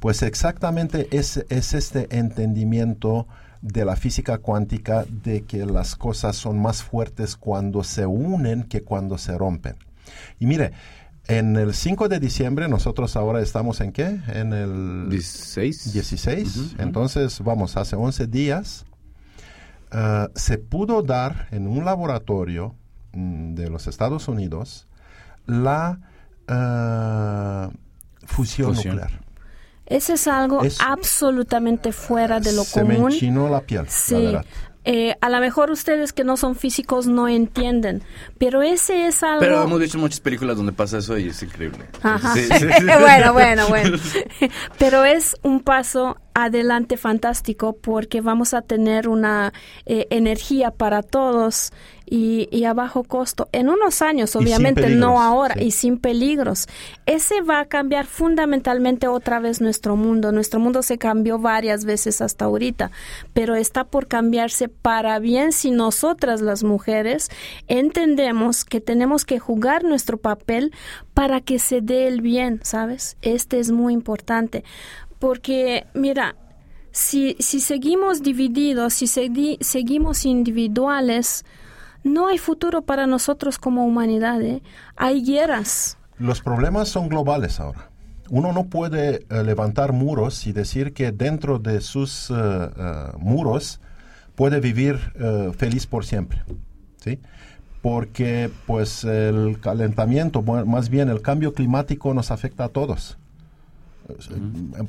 [0.00, 3.26] Pues exactamente es, es este entendimiento
[3.60, 8.82] de la física cuántica de que las cosas son más fuertes cuando se unen que
[8.82, 9.76] cuando se rompen.
[10.38, 10.72] Y mire,
[11.28, 14.18] en el 5 de diciembre, nosotros ahora estamos en qué?
[14.28, 15.92] En el 16.
[15.92, 16.76] 16.
[16.78, 18.86] Entonces, vamos, hace 11 días
[19.92, 22.74] uh, se pudo dar en un laboratorio
[23.12, 24.86] de los Estados Unidos
[25.46, 25.98] la
[26.48, 29.20] uh, fusión, nuclear.
[29.86, 33.06] Ese es algo absolutamente fuera de lo se común.
[33.06, 33.86] Me enchinó la piel.
[33.88, 34.36] Sí.
[34.84, 38.02] Eh, a lo mejor ustedes que no son físicos no entienden,
[38.38, 39.40] pero ese es algo...
[39.40, 41.84] Pero hemos visto muchas películas donde pasa eso y es increíble.
[42.02, 42.32] Ajá.
[42.32, 42.84] Sí, sí, sí.
[43.00, 43.98] bueno, bueno, bueno.
[44.78, 49.52] pero es un paso adelante fantástico porque vamos a tener una
[49.86, 51.72] eh, energía para todos
[52.10, 53.48] y, a bajo costo.
[53.52, 56.66] En unos años, obviamente, no ahora, y sin peligros.
[57.06, 60.32] Ese va a cambiar fundamentalmente otra vez nuestro mundo.
[60.32, 62.90] Nuestro mundo se cambió varias veces hasta ahorita,
[63.32, 67.30] pero está por cambiarse para bien si nosotras las mujeres
[67.68, 70.72] entendemos que tenemos que jugar nuestro papel
[71.14, 73.16] para que se dé el bien, ¿sabes?
[73.22, 74.64] Este es muy importante
[75.20, 76.34] porque, mira,
[76.90, 81.44] si, si seguimos divididos, si seguimos individuales,
[82.02, 84.40] no hay futuro para nosotros como humanidad.
[84.42, 84.62] ¿eh?
[84.96, 85.98] Hay guerras.
[86.18, 87.90] Los problemas son globales ahora.
[88.30, 92.70] Uno no puede eh, levantar muros y decir que dentro de sus eh,
[93.18, 93.80] muros
[94.34, 94.96] puede vivir
[95.58, 96.42] feliz por siempre.
[96.96, 97.20] ¿sí?
[97.82, 103.18] Porque pues el calentamiento, más bien el cambio climático nos afecta a todos.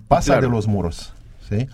[0.07, 1.13] Pasa de los muros.
[1.49, 1.67] ¿sí?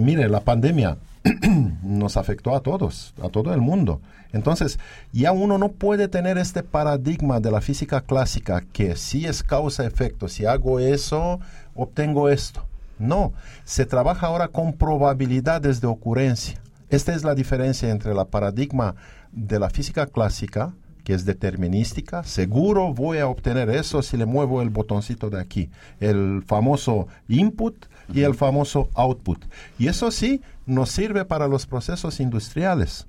[0.00, 0.96] mire, la pandemia
[1.82, 4.00] nos afectó a todos, a todo el mundo.
[4.32, 4.78] Entonces,
[5.12, 10.28] ya uno no puede tener este paradigma de la física clásica que si es causa-efecto,
[10.28, 11.38] si hago eso,
[11.74, 12.64] obtengo esto.
[12.98, 13.32] No,
[13.64, 16.60] se trabaja ahora con probabilidades de ocurrencia.
[16.88, 18.94] Esta es la diferencia entre la paradigma
[19.32, 24.62] de la física clásica, que es determinística, seguro voy a obtener eso si le muevo
[24.62, 29.44] el botoncito de aquí, el famoso input y el famoso output.
[29.78, 33.06] Y eso sí nos sirve para los procesos industriales.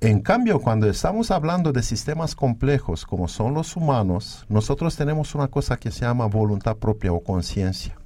[0.00, 5.48] En cambio, cuando estamos hablando de sistemas complejos como son los humanos, nosotros tenemos una
[5.48, 7.96] cosa que se llama voluntad propia o conciencia.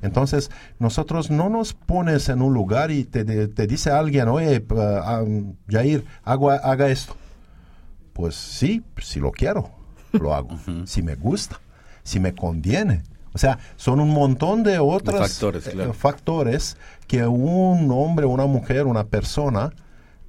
[0.00, 3.24] Entonces, nosotros no nos pones en un lugar y te,
[3.66, 7.16] dice alguien, oye, uh, Jair, haga esto.
[8.12, 9.70] Pues sí, si lo quiero,
[10.12, 10.50] lo hago.
[10.86, 11.60] Si me gusta,
[12.02, 13.02] si me conviene.
[13.34, 19.04] O sea, son un montón de otros eh, factores, que un hombre, una mujer, una
[19.04, 19.72] persona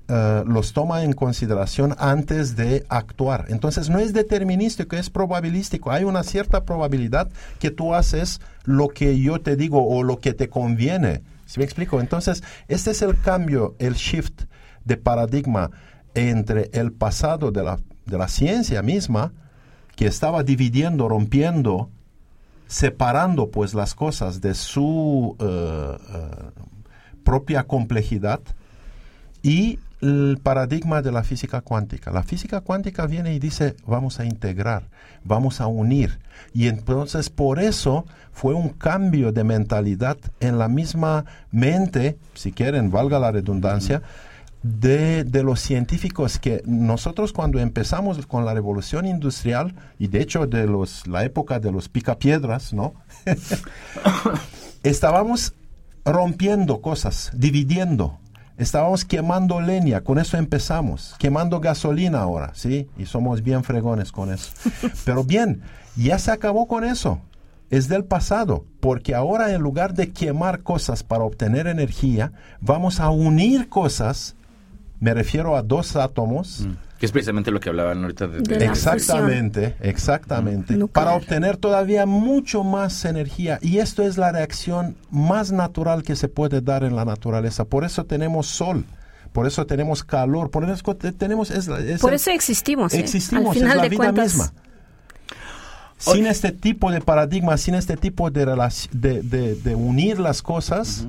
[0.07, 3.45] eh, los toma en consideración antes de actuar.
[3.49, 5.91] Entonces no es determinístico, es probabilístico.
[5.91, 10.33] Hay una cierta probabilidad que tú haces lo que yo te digo o lo que
[10.33, 11.21] te conviene.
[11.45, 11.99] ¿Sí me explico?
[11.99, 14.43] Entonces, este es el cambio, el shift
[14.85, 15.71] de paradigma
[16.15, 19.33] entre el pasado de la, de la ciencia misma,
[19.95, 21.89] que estaba dividiendo, rompiendo
[22.73, 26.61] separando pues las cosas de su eh, eh,
[27.23, 28.41] propia complejidad
[29.43, 32.11] y el paradigma de la física cuántica.
[32.11, 34.89] La física cuántica viene y dice, vamos a integrar,
[35.23, 36.19] vamos a unir.
[36.53, 42.89] Y entonces por eso fue un cambio de mentalidad en la misma mente, si quieren,
[42.89, 44.01] valga la redundancia,
[44.63, 50.47] de, de, los científicos que nosotros cuando empezamos con la revolución industrial y de hecho
[50.47, 52.93] de los, la época de los picapiedras, ¿no?
[54.83, 55.53] estábamos
[56.05, 58.19] rompiendo cosas, dividiendo,
[58.57, 62.89] estábamos quemando leña, con eso empezamos, quemando gasolina ahora, ¿sí?
[62.97, 64.51] Y somos bien fregones con eso.
[65.05, 65.61] Pero bien,
[65.95, 67.19] ya se acabó con eso.
[67.69, 73.09] Es del pasado, porque ahora en lugar de quemar cosas para obtener energía, vamos a
[73.09, 74.35] unir cosas
[75.03, 76.61] me refiero a dos átomos.
[76.61, 76.71] Mm.
[76.97, 78.65] Que es precisamente lo que hablaban ahorita de...
[78.65, 80.77] exactamente, exactamente.
[80.77, 80.87] Mm.
[80.87, 83.59] Para obtener todavía mucho más energía.
[83.61, 87.65] Y esto es la reacción más natural que se puede dar en la naturaleza.
[87.65, 88.85] Por eso tenemos sol.
[89.33, 91.51] Por eso tenemos calor, por eso tenemos...
[91.99, 92.93] por eso existimos.
[92.93, 92.99] ¿eh?
[92.99, 94.53] Existimos, es la vida misma.
[95.97, 98.45] Sin este tipo de paradigma, sin este tipo de,
[98.91, 101.07] de, de, unir las cosas,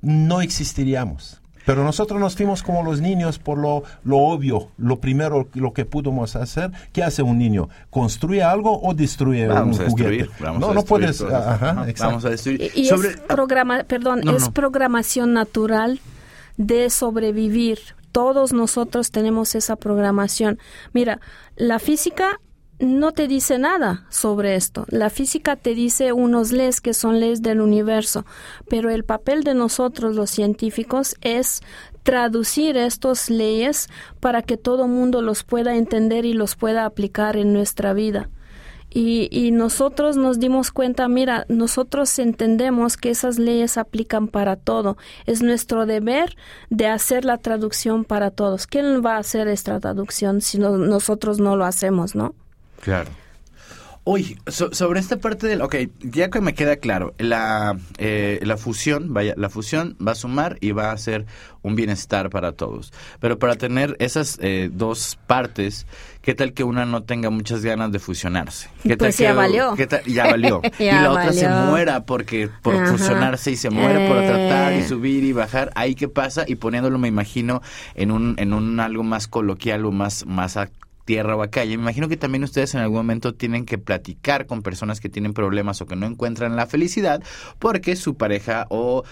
[0.00, 1.43] no existiríamos.
[1.64, 5.84] Pero nosotros nos fuimos como los niños por lo, lo obvio, lo primero, lo que
[5.84, 6.70] pudimos hacer.
[6.92, 7.68] ¿Qué hace un niño?
[7.90, 10.30] ¿Construye algo o destruye vamos un a juguete?
[10.40, 11.22] no, no puedes.
[11.22, 12.70] vamos a destruir.
[12.74, 16.00] Y, es, programa, perdón, es programación natural
[16.56, 17.78] de sobrevivir.
[18.12, 20.58] Todos nosotros tenemos esa programación.
[20.92, 21.20] Mira,
[21.56, 22.40] la física
[22.84, 24.84] no te dice nada sobre esto.
[24.88, 28.24] La física te dice unos leyes que son leyes del universo,
[28.68, 31.62] pero el papel de nosotros los científicos es
[32.02, 33.88] traducir estas leyes
[34.20, 38.28] para que todo mundo los pueda entender y los pueda aplicar en nuestra vida.
[38.90, 44.96] Y, y, nosotros nos dimos cuenta, mira, nosotros entendemos que esas leyes aplican para todo.
[45.26, 46.36] Es nuestro deber
[46.70, 48.68] de hacer la traducción para todos.
[48.68, 52.36] ¿Quién va a hacer esta traducción si nosotros no lo hacemos, no?
[52.84, 53.10] Claro.
[54.06, 59.14] Oye, sobre esta parte del, ok, ya que me queda claro, la, eh, la fusión,
[59.14, 61.24] vaya, la fusión va a sumar y va a ser
[61.62, 62.92] un bienestar para todos.
[63.18, 65.86] Pero para tener esas eh, dos partes,
[66.20, 68.68] ¿qué tal que una no tenga muchas ganas de fusionarse?
[68.82, 69.74] ¿Qué pues tal ya que, valió.
[69.74, 70.04] ¿qué tal?
[70.04, 70.60] Ya valió.
[70.78, 72.92] y la otra se muera porque por Ajá.
[72.92, 74.86] fusionarse y se muere por tratar y Eh.
[74.86, 75.70] subir y bajar.
[75.76, 77.62] Ahí qué pasa y poniéndolo me imagino
[77.94, 80.58] en un en un algo más coloquial o más más
[81.04, 81.76] tierra o a calle.
[81.76, 85.34] Me imagino que también ustedes en algún momento tienen que platicar con personas que tienen
[85.34, 87.22] problemas o que no encuentran la felicidad
[87.58, 89.04] porque su pareja o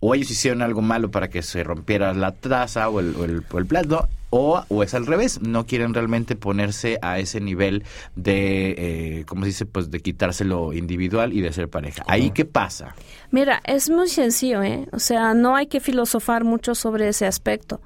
[0.00, 3.44] o ellos hicieron algo malo para que se rompiera la taza o el, o el,
[3.52, 7.84] o el plato, o, o es al revés, no quieren realmente ponerse a ese nivel
[8.16, 9.66] de, eh, ¿cómo se dice?
[9.66, 12.02] Pues de quitárselo individual y de ser pareja.
[12.06, 12.94] ¿Ahí qué pasa?
[13.30, 14.88] Mira, es muy sencillo, ¿eh?
[14.92, 17.80] O sea, no hay que filosofar mucho sobre ese aspecto.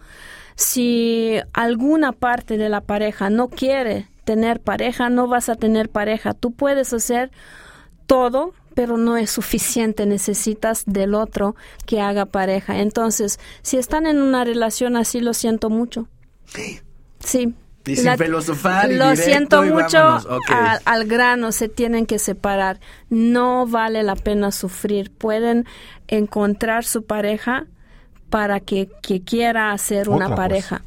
[0.57, 6.33] Si alguna parte de la pareja no quiere tener pareja, no vas a tener pareja.
[6.33, 7.31] Tú puedes hacer
[8.07, 10.07] todo, pero no es suficiente.
[10.07, 12.79] Necesitas del otro que haga pareja.
[12.79, 16.09] Entonces, si están en una relación así, lo siento mucho.
[17.19, 17.55] Sí.
[17.87, 20.19] Y sin filosofar y Lo siento mucho.
[20.85, 22.81] al grano se tienen que separar.
[23.11, 25.11] No vale la pena sufrir.
[25.11, 25.67] Pueden
[26.09, 27.67] encontrar su pareja
[28.35, 30.83] para que, que quiera hacer una pareja.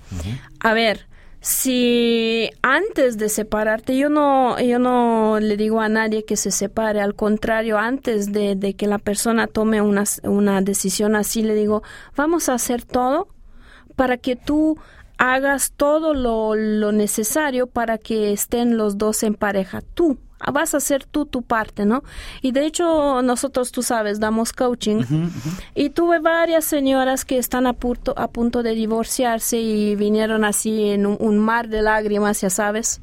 [0.59, 1.07] A ver,
[1.39, 6.99] si antes de separarte, yo no, yo no le digo a nadie que se separe,
[6.99, 11.83] al contrario, antes de, de que la persona tome una, una decisión así, le digo,
[12.17, 13.29] vamos a hacer todo
[13.95, 14.77] para que tú
[15.17, 19.79] hagas todo lo, lo necesario para que estén los dos en pareja.
[19.93, 20.17] Tú,
[20.51, 22.03] vas a hacer tú tu parte, ¿no?
[22.41, 25.03] Y de hecho nosotros, tú sabes, damos coaching.
[25.75, 30.89] Y tuve varias señoras que están a punto, a punto de divorciarse y vinieron así
[30.89, 33.01] en un, un mar de lágrimas, ya sabes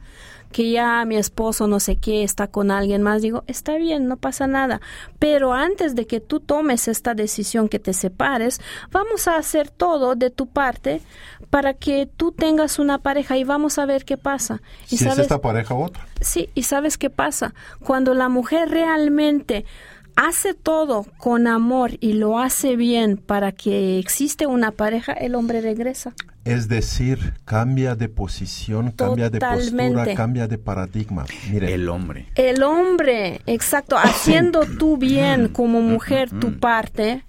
[0.54, 4.16] que ya mi esposo no sé qué está con alguien más, digo, está bien, no
[4.16, 4.80] pasa nada,
[5.18, 8.60] pero antes de que tú tomes esta decisión que te separes,
[8.92, 11.02] vamos a hacer todo de tu parte
[11.50, 14.62] para que tú tengas una pareja y vamos a ver qué pasa.
[14.90, 16.06] Y Si es esta pareja otra.
[16.20, 17.52] Sí, y sabes qué pasa?
[17.80, 19.64] Cuando la mujer realmente
[20.14, 25.60] hace todo con amor y lo hace bien para que existe una pareja, el hombre
[25.60, 26.14] regresa.
[26.44, 31.24] Es decir, cambia de posición, cambia de postura, cambia de paradigma.
[31.50, 32.28] Mire, El hombre.
[32.34, 37.24] El hombre, exacto, haciendo tú bien como mujer tu parte,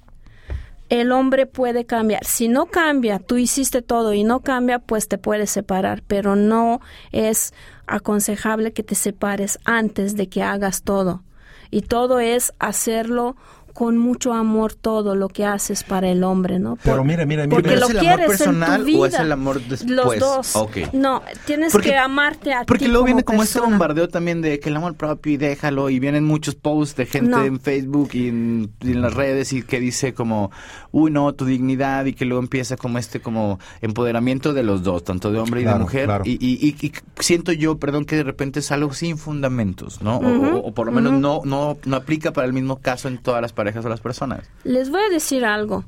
[0.90, 2.26] el hombre puede cambiar.
[2.26, 6.82] Si no cambia, tú hiciste todo y no cambia, pues te puedes separar, pero no
[7.14, 7.54] es
[7.88, 11.24] aconsejable que te separes antes de que hagas todo.
[11.72, 13.36] Y todo es hacerlo
[13.76, 16.78] con mucho amor todo lo que haces para el hombre, ¿no?
[16.82, 17.82] Pero mire, mire, mire, porque mire.
[17.82, 19.00] lo ¿Es el amor personal en tu vida.
[19.00, 19.92] o es el amor después?
[19.92, 20.56] Los dos.
[20.56, 20.78] Ok.
[20.94, 24.42] No, tienes Porque- que amarte a Porque ti luego como viene como este bombardeo también
[24.42, 27.44] de que el amor propio y déjalo y vienen muchos posts de gente No.
[27.44, 30.52] en Facebook y en, y en las redes y que dice como,
[30.94, 35.04] uy no, tu dignidad y que luego empieza como este como empoderamiento de los dos,
[35.04, 36.24] tanto de hombre y de mujer claro.
[36.26, 40.18] y, y- y- y siento yo, perdón, que de repente es algo sin fundamentos, ¿no?
[40.18, 43.10] O- Ujú, o, o por lo menos no, no, no aplica para el mismo caso
[43.10, 44.48] en todas las parejas las personas.
[44.64, 45.86] Les voy a decir algo.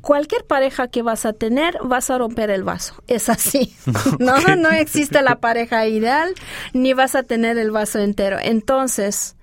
[0.00, 2.94] Cualquier pareja que vas a tener, vas a romper el vaso.
[3.08, 3.74] Es así.
[4.18, 6.34] No, no existe la pareja ideal,
[6.72, 8.38] ni vas a tener el vaso entero.
[8.40, 9.36] Entonces,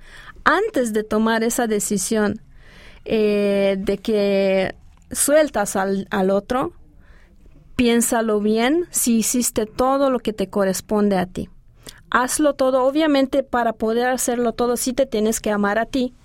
[0.44, 2.42] antes de tomar esa decisión
[3.06, 4.74] eh, de que
[5.12, 6.74] sueltas al, al otro,
[7.76, 11.50] piénsalo bien si hiciste todo lo que te corresponde a ti.
[12.10, 12.84] Hazlo todo.
[12.86, 16.16] Obviamente, para poder hacerlo todo, sí te tienes que amar a ti.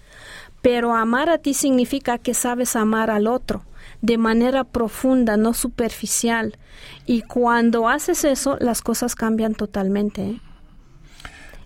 [0.68, 3.64] Pero amar a ti significa que sabes amar al otro
[4.02, 6.58] de manera profunda, no superficial.
[7.06, 10.22] Y cuando haces eso, las cosas cambian totalmente.
[10.22, 10.40] ¿eh?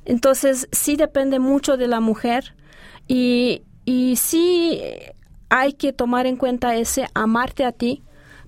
[0.05, 2.55] Entonces, sí depende mucho de la mujer
[3.09, 4.81] y, y sí
[5.49, 8.05] hay que tomar en cuenta ese amarte a ti,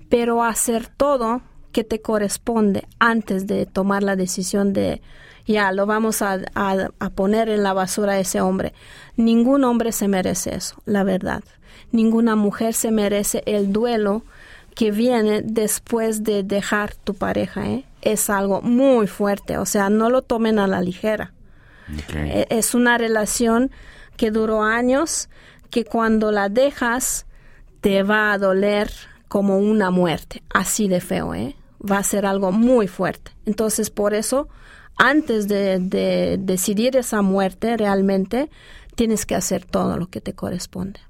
[0.08, 5.02] pero hacer todo que te corresponde antes de tomar la decisión de
[5.46, 8.72] ya lo vamos a, a- a poner en la basura a ese hombre.
[9.16, 11.42] Ningún hombre se merece eso, la verdad.
[11.92, 14.22] Ninguna mujer se merece el duelo
[14.74, 17.66] que viene después de dejar tu pareja.
[17.68, 17.84] ¿eh?
[18.02, 21.32] Es algo muy fuerte, o sea, no lo tomen a la ligera.
[22.16, 23.70] E- Es una relación
[24.16, 25.28] que duró años,
[25.70, 27.26] que cuando la dejas
[27.80, 28.90] te va a doler
[29.28, 31.54] como una muerte, así de feo, ¿eh?
[31.88, 33.32] Va a ser algo muy fuerte.
[33.46, 34.48] Entonces, por eso,
[34.96, 38.50] antes de, de decidir esa muerte realmente,
[38.94, 41.00] tienes que hacer todo lo que te corresponde.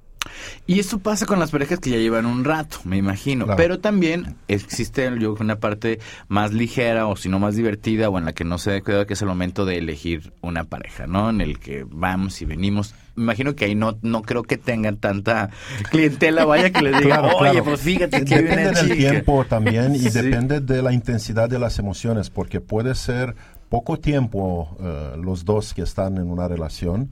[0.65, 3.45] Y eso pasa con las parejas que ya llevan un rato, me imagino.
[3.45, 3.57] Claro.
[3.57, 8.25] Pero también existe, yo una parte más ligera o si no más divertida o en
[8.25, 11.29] la que no se da cuidado que es el momento de elegir una pareja, ¿no?
[11.29, 12.95] En el que vamos y venimos.
[13.13, 15.51] Me imagino que ahí no, no creo que tengan tanta
[15.91, 17.63] clientela, vaya que les diga, Claro, oye, claro.
[17.65, 18.95] pues fíjate que Depende del chica".
[18.95, 20.09] tiempo también y Sí.
[20.09, 23.35] depende de la intensidad de las emociones, porque puede ser
[23.69, 27.11] poco tiempo eh, los dos que están en una relación,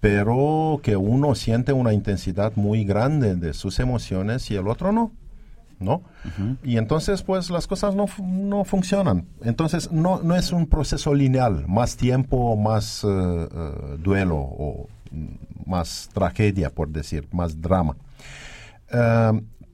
[0.00, 5.12] pero que uno siente una intensidad muy grande de sus emociones y el otro no.
[5.80, 6.02] ¿No?
[6.64, 9.28] Y entonces, pues las cosas no, no funcionan.
[9.44, 14.88] Entonces, no, no es un proceso lineal, más tiempo, más eh, eh, duelo o
[15.66, 17.96] más tragedia, por decir, más drama.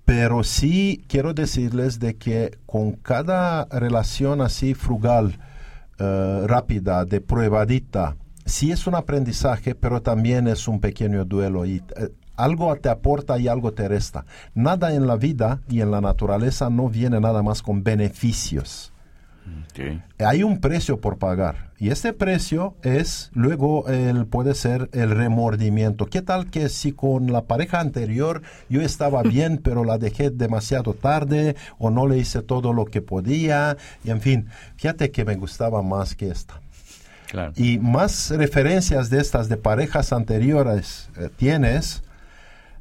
[0.05, 5.39] Pero sí quiero decirles de que con cada relación así frugal,
[5.99, 11.83] eh, rápida, de pruebadita, sí es un aprendizaje, pero también es un pequeño duelo y
[11.97, 14.25] eh, algo te aporta y algo te resta.
[14.55, 18.94] Nada en la vida y en la naturaleza no viene nada más con beneficios
[20.19, 26.07] Hay un precio por pagar y este precio es luego el puede ser el remordimiento.
[26.07, 30.95] ¿Qué tal que si con la pareja anterior yo estaba bien pero la dejé demasiado
[30.95, 35.37] tarde o no le hice todo lo que podía y en fin, fíjate que me
[35.37, 36.61] gustaba más que esta.
[37.31, 37.53] Claro.
[37.57, 42.05] Y más referencias de estas de parejas anteriores eh, tienes,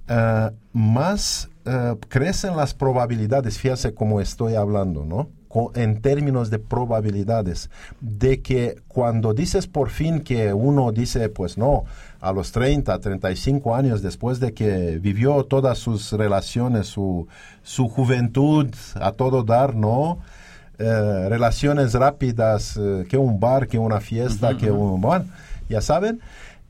[0.08, 5.30] eh, más eh, crecen las probabilidades, fíjate cómo estoy hablando, ¿no?
[5.76, 7.70] En términos de probabilidades,
[8.02, 11.84] de que cuando dices por fin que uno dice, pues no,
[12.22, 17.28] a los 30, 35 años después de que vivió todas sus relaciones, su,
[17.62, 20.20] su juventud a todo dar, ¿no?
[20.80, 25.00] Eh, relaciones rápidas, eh, que un bar, que una fiesta, que un...
[25.02, 25.26] Bueno,
[25.70, 26.20] ya saben.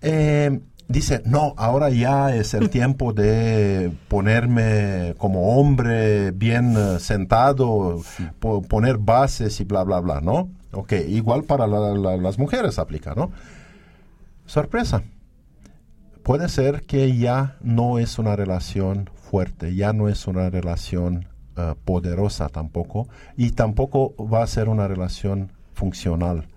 [0.02, 0.60] Eh,
[0.94, 8.02] dice, no, ahora ya es el tiempo de ponerme como hombre bien eh, sentado,
[8.40, 10.50] po- poner bases y bla, bla, bla, ¿no?
[10.72, 13.32] Ok, igual para la- la- las mujeres aplica, ¿no?
[14.46, 15.04] Sorpresa.
[16.24, 21.28] Puede ser que ya no es una relación fuerte, ya no es una relación
[21.58, 26.48] eh, poderosa tampoco, y tampoco va a ser una relación funcional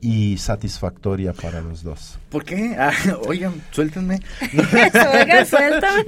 [0.00, 2.18] y satisfactoria para los dos.
[2.30, 2.74] ¿Por qué?
[2.78, 2.92] Ah,
[3.26, 4.20] oigan, suéltenme.
[5.46, 6.04] Suéltame.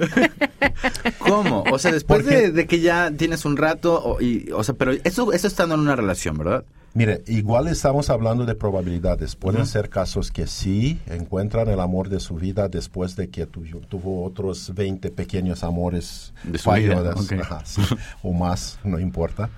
[1.19, 1.63] ¿Cómo?
[1.71, 4.91] O sea, después de, de que ya tienes un rato, o, y, o sea, pero
[5.03, 6.63] eso, eso estando en una relación, ¿verdad?
[6.95, 9.35] Mire, igual estamos hablando de probabilidades.
[9.35, 13.63] Pueden ser casos que sí encuentran el amor de su vida después de que tu-
[13.89, 17.39] tuvo otros 20 pequeños amores De su vida, fallidos, ok.
[17.41, 17.81] ajá, sí,
[18.21, 19.49] o más, no importa.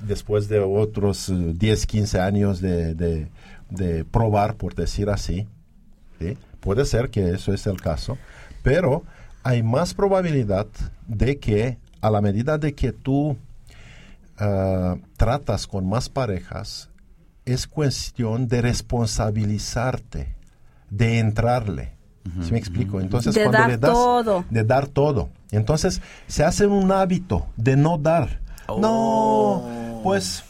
[0.00, 3.26] Después de otros eh, 10, 15 años de, de-
[3.74, 5.46] de probar, por decir así.
[6.18, 6.36] ¿sí?
[6.60, 8.18] Puede ser que eso es el caso,
[8.62, 9.02] pero
[9.42, 10.66] hay más probabilidad
[11.06, 13.36] de que a la medida de que tú
[14.38, 16.90] ah, tratas con más parejas,
[17.44, 20.34] es cuestión de responsabilizarte,
[20.90, 21.92] de entrarle.
[22.42, 23.02] ¿Sí me explico?
[23.02, 24.44] Entonces, De cuando dar le das, todo.
[24.48, 25.28] de dar todo.
[25.50, 28.40] Entonces, se hace un hábito de no dar.
[28.80, 30.42] No, pues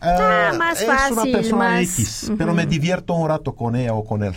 [0.00, 3.76] ah, Ah, más es fácil, una persona más- X, pero me divierto un rato con
[3.76, 4.34] ella o con él.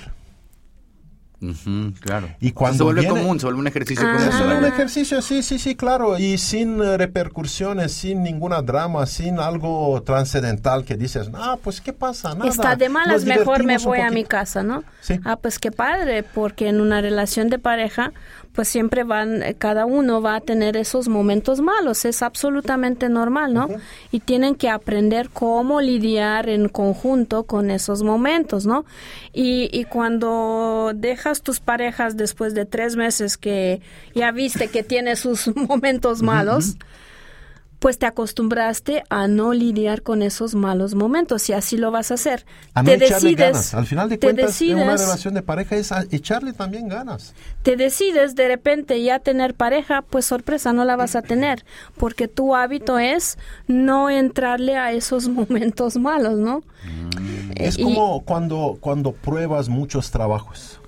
[2.02, 2.28] Claro.
[2.42, 4.14] Y O sea, cuando se vuelve viene- común, se vuelve un ejercicio Ah.
[4.18, 4.28] común.
[4.28, 9.40] Es un ejercicio, sí, sí, sí, claro, y sin eh, repercusiones, sin ninguna drama, sin
[9.40, 12.36] algo trascendental que dices, ah, pues, ¿qué pasa?
[12.36, 12.50] Nada.
[12.50, 14.30] Está de malas, mejor me voy a mi poquito".
[14.30, 14.84] casa, ¿no?
[15.00, 15.18] Sí.
[15.24, 18.12] Ah, pues qué padre, porque en una relación de pareja,
[18.60, 23.54] pues siempre van, eh, cada uno va a tener esos momentos malos, es absolutamente normal,
[23.54, 23.70] ¿no?
[24.12, 28.84] Y tienen que aprender cómo lidiar en conjunto con esos momentos, ¿no?
[29.32, 33.82] Y, y cuando dejas tus parejas después de tres meses que
[34.14, 36.76] ya viste que tiene sus momentos malos,
[37.80, 42.16] pues te acostumbraste a no lidiar con esos malos momentos y así lo vas a
[42.16, 42.46] hacer.
[42.74, 43.74] A no te echarle decides, ganas.
[43.74, 47.34] Al final de cuentas, en una decides, relación de pareja es a echarle también ganas.
[47.64, 51.66] te decides de repente ya tener pareja, pues sorpresa no la vas a tener,
[51.98, 56.64] porque tu hábito es no entrarle a esos momentos malos, ¿no?
[57.56, 60.80] Es y- como cuando, cuando pruebas muchos trabajos.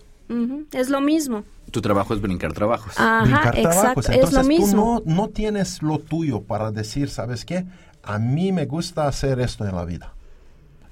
[0.71, 1.43] Es lo mismo.
[1.71, 2.93] Tu trabajo es brincar trabajos.
[2.97, 4.09] Ajá, brincar exacto, trabajos.
[4.09, 5.03] es Entonces lo tú mismo.
[5.05, 7.65] no, no tienes lo tuyo para decir, ¿sabes qué?
[8.03, 10.13] A mí me gusta hacer esto en la vida.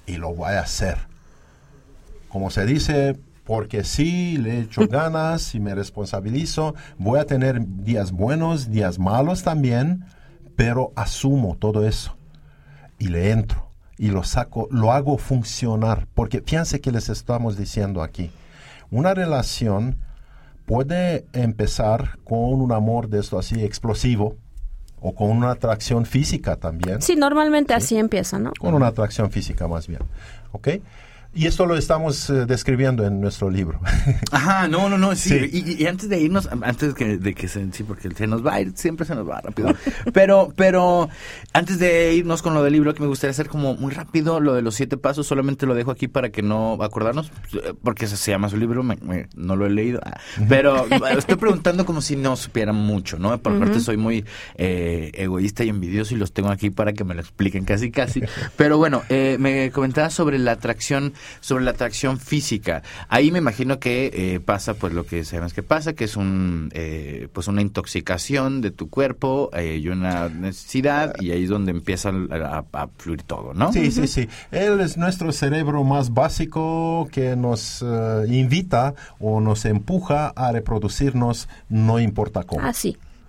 [0.06, 0.98] Y lo voy a hacer.
[2.30, 6.76] Como se dice, porque sí, le echo ganas y me responsabilizo.
[6.98, 10.06] Voy a tener días buenos, días malos también,
[10.56, 12.16] pero asumo todo eso.
[13.00, 13.70] Y le entro.
[13.98, 16.08] Y lo saco, lo hago funcionar.
[16.14, 18.32] Porque fíjense que les estamos diciendo aquí.
[18.92, 19.98] Una relación
[20.66, 24.36] puede empezar con un amor de esto así explosivo
[25.02, 27.02] o con una atracción física también.
[27.02, 28.52] Sí, normalmente así empieza, ¿no?
[28.60, 30.02] Con una atracción física más bien.
[30.52, 30.68] ¿Ok?
[31.32, 33.80] Y esto lo estamos eh, describiendo en nuestro libro.
[34.32, 35.50] Ajá, no, no, no, sí.
[35.52, 38.72] Y, antes de irnos, antes de que se, sí, porque se nos va a ir,
[38.76, 39.76] siempre se nos va rápido.
[40.12, 41.08] pero, pero,
[41.54, 44.56] antes de irnos con lo del libro, que me gustaría hacer como muy rápido, lo
[44.56, 47.32] de los siete pasos, solamente lo dejo aquí para que no acordarnos,
[47.84, 48.84] porque se llama su libro,
[49.36, 50.00] no lo he leído.
[50.04, 53.38] Ah, pero estoy preguntando como si no supieran mucho, ¿no?
[53.38, 54.26] Por parte soy muy
[54.56, 58.24] eh, egoísta y envidioso y los tengo aquí para que me lo expliquen casi, casi.
[58.58, 62.84] Pero bueno, eh, me comentaba sobre la atracción sobre la atracción física.
[63.08, 66.70] Ahí me imagino que eh, pasa pues lo que sabemos que pasa, que es un
[66.74, 71.72] eh, pues una intoxicación de tu cuerpo eh, y una necesidad y ahí es donde
[71.72, 73.72] empieza a, fluir todo, ¿no?
[73.72, 74.28] Sí, sí, sí.
[74.52, 77.84] Él es nuestro cerebro más básico que nos
[78.28, 82.62] invita o nos empuja a reproducirnos, no importa cómo.
[82.66, 82.74] Ah,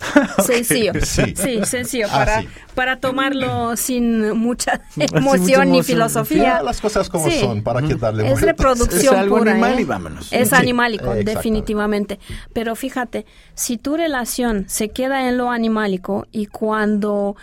[0.39, 0.65] sí.
[0.65, 0.93] Sencillo.
[1.03, 1.65] Sí.
[1.65, 2.07] sencillo.
[2.11, 2.45] Ah, para,
[2.75, 6.63] para tomarlo sin mucha emoción ni filosofía.
[6.63, 9.53] las cosas como son, para que darle Es reproducción es algo pura.
[9.53, 9.83] Animal ¿eh?
[9.83, 10.33] y vámonos.
[10.33, 12.19] Es animálico, definitivamente.
[12.53, 17.37] Pero fíjate, si tu relación se queda en lo animálico y cuando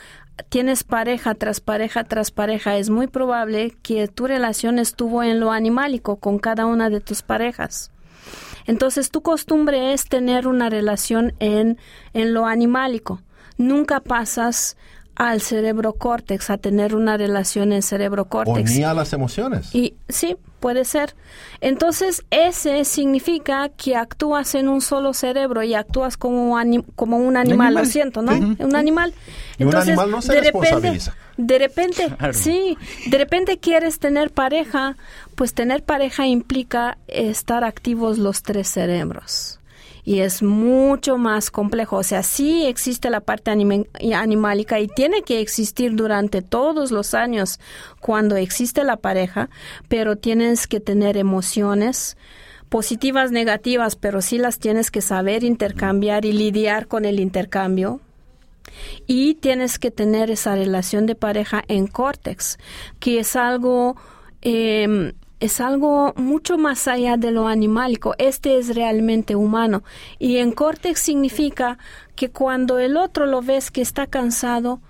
[0.49, 5.51] tienes pareja tras pareja tras pareja, es muy probable que tu relación estuvo en lo
[5.51, 7.91] animálico con cada una de tus parejas.
[8.65, 11.77] Entonces tu costumbre es tener una relación en,
[12.13, 13.21] en lo animálico.
[13.57, 14.77] Nunca pasas
[15.17, 18.71] al cerebro córtex, a tener una relación en cerebro córtex.
[18.71, 19.73] O ni a las emociones.
[19.73, 21.15] Y sí, puede ser.
[21.59, 26.55] Entonces, ese significa que actúas en un solo cerebro y actúas como,
[26.95, 28.31] como un animal, lo siento, ¿no?
[28.31, 29.13] Un animal.
[29.57, 30.99] Entonces, un animal no se de repente,
[31.37, 32.77] de repente, sí,
[33.07, 34.97] de repente quieres tener pareja,
[35.35, 39.57] pues tener pareja implica estar activos los tres cerebros
[40.07, 41.97] y es mucho más complejo.
[41.97, 47.59] O sea, sí existe la parte animálica y tiene que existir durante todos los años
[47.99, 49.49] cuando existe la pareja,
[49.89, 52.15] pero tienes que tener emociones
[52.69, 57.99] positivas, negativas, pero sí las tienes que saber intercambiar y lidiar con el intercambio.
[59.05, 62.57] Y tienes que tener esa relación de pareja en córtex,
[62.99, 63.95] que es algo
[64.41, 68.15] eh, es algo mucho más allá de lo animálico.
[68.17, 69.83] Este es realmente humano.
[70.19, 71.77] Y en córtex significa
[72.15, 74.81] que cuando el otro lo ves que está cansado,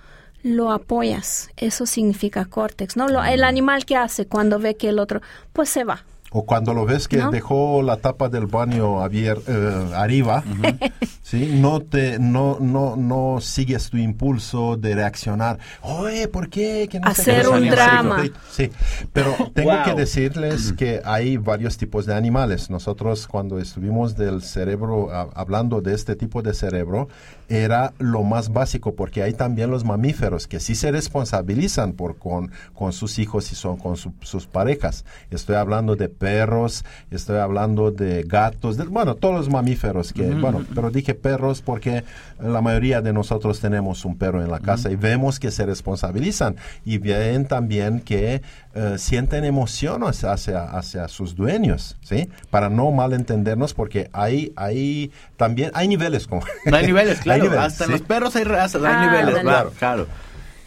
[0.44, 1.50] lo apoyas.
[1.58, 3.08] Eso significa córtex, ¿no?
[3.10, 5.22] Lo, el animal que hace cuando ve que el otro,
[5.52, 6.06] pues se va.
[6.38, 10.44] O cuando lo ves que dejó la tapa del baño abier, eh, arriba,
[11.24, 11.58] ¿sí?
[11.60, 15.58] no, te, no, no, no sigues tu impulso de reaccionar.
[15.82, 16.88] Oye, ¿por qué?
[16.92, 18.24] Que no Hacer un drama.
[18.52, 18.70] Sí,
[19.14, 22.70] pero tengo que decirles que hay varios tipos de animales.
[22.70, 27.08] Nosotros cuando estuvimos del cerebro, hablando de este tipo de cerebro,
[27.50, 32.52] era lo más básico, porque hay también los mamíferos que sí se responsabilizan por con,
[32.74, 35.06] con sus hijos y son con sus parejas.
[35.32, 40.90] Estoy hablando de perros, estoy hablando de gatos, bueno, todos los mamíferos que, bueno, pero
[40.90, 42.04] dije perros porque
[42.40, 46.56] la mayoría de nosotros tenemos un perro en la casa y vemos que se responsabilizan
[46.86, 48.42] y ven también que
[48.76, 52.30] eh, sienten emociones hacia, hacia sus dueños, ¿sí?
[52.52, 56.28] Para no malentendernos porque hay, hay también, hay niveles.
[56.28, 60.08] Como hay niveles, claro, hasta en los perros hay razas, hay ah, niveles, claro, claro.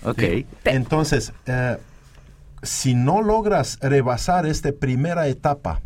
[0.03, 0.23] Ok.
[0.65, 1.77] Entonces, eh,
[2.63, 5.81] si no logras rebasar esta primera etapa,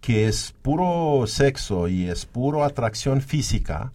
[0.00, 3.92] que es puro sexo y es puro atracción física,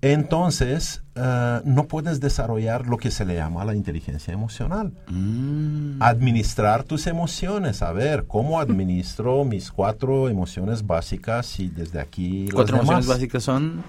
[0.00, 4.92] entonces eh, no puedes desarrollar lo que se le llama la inteligencia emocional.
[5.08, 6.00] Mm.
[6.00, 12.48] Administrar tus emociones, a ver, ¿cómo administro mis cuatro emociones básicas y desde aquí...
[12.52, 13.82] ¿Cuatro emociones básicas son?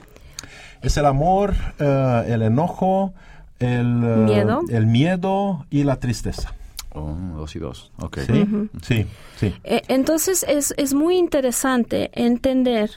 [0.82, 3.14] Es el amor, eh, el enojo,
[3.60, 4.62] el miedo.
[4.70, 6.54] el miedo y la tristeza.
[6.94, 7.92] Oh, dos y dos.
[8.00, 8.20] Ok.
[8.82, 9.06] Sí,
[9.38, 9.54] sí.
[9.64, 12.92] Eh, entonces es, es muy interesante entender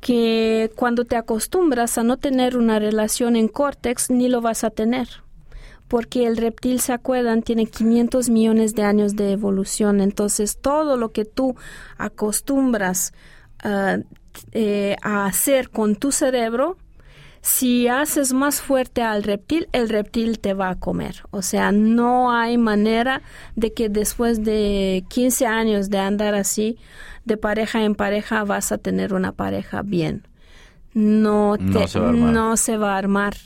[0.00, 4.70] que cuando te acostumbras a no tener una relación en córtex, ni lo vas a
[4.70, 5.08] tener.
[5.88, 10.00] Porque el reptil, se acuerdan, tiene 500 millones de años de evolución.
[10.00, 11.56] Entonces, todo lo que tú
[11.98, 13.12] acostumbras
[13.62, 13.98] ah,
[14.52, 16.76] eh, a hacer con tu cerebro,
[17.42, 21.22] si haces más fuerte al reptil, el reptil te va a comer.
[21.30, 23.22] O sea, no hay manera
[23.56, 26.78] de que después de 15 años de andar así,
[27.24, 30.26] de pareja en pareja, vas a tener una pareja bien.
[30.92, 31.86] No, te, no,
[32.56, 33.36] se, va a armar.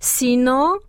[0.00, 0.80] Si no,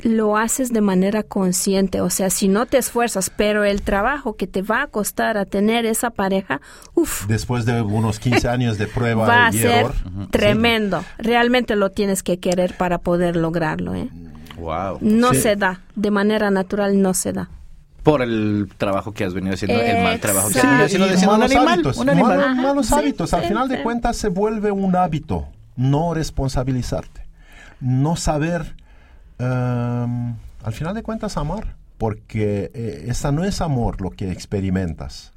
[0.00, 4.46] lo haces de manera consciente, o sea, si no te esfuerzas, pero el trabajo que
[4.46, 6.60] te va a costar a tener esa pareja,
[6.94, 7.26] uff.
[7.26, 9.94] Después de unos 15 años de prueba va a y ser error.
[10.30, 11.04] tremendo.
[11.18, 14.08] Realmente lo tienes que querer para poder lograrlo, ¿eh?
[14.56, 14.98] Wow.
[15.00, 15.40] No Sí.
[15.42, 17.48] se da, de manera natural no se da.
[18.04, 21.38] Por el trabajo que has venido haciendo, el mal trabajo que has venido haciendo un
[21.40, 21.68] malos animal.
[21.74, 22.28] hábitos, Un animal.
[22.38, 23.34] malos, Ajá, malos sí, hábitos.
[23.34, 23.82] Al sí, final de sí.
[23.82, 25.46] cuentas se vuelve un hábito,
[25.76, 27.22] no responsabilizarte,
[27.80, 28.74] no saber,
[29.38, 30.34] em,
[30.64, 35.32] al final de cuentas, amar, porque eh, esa no es amor lo que experimentas,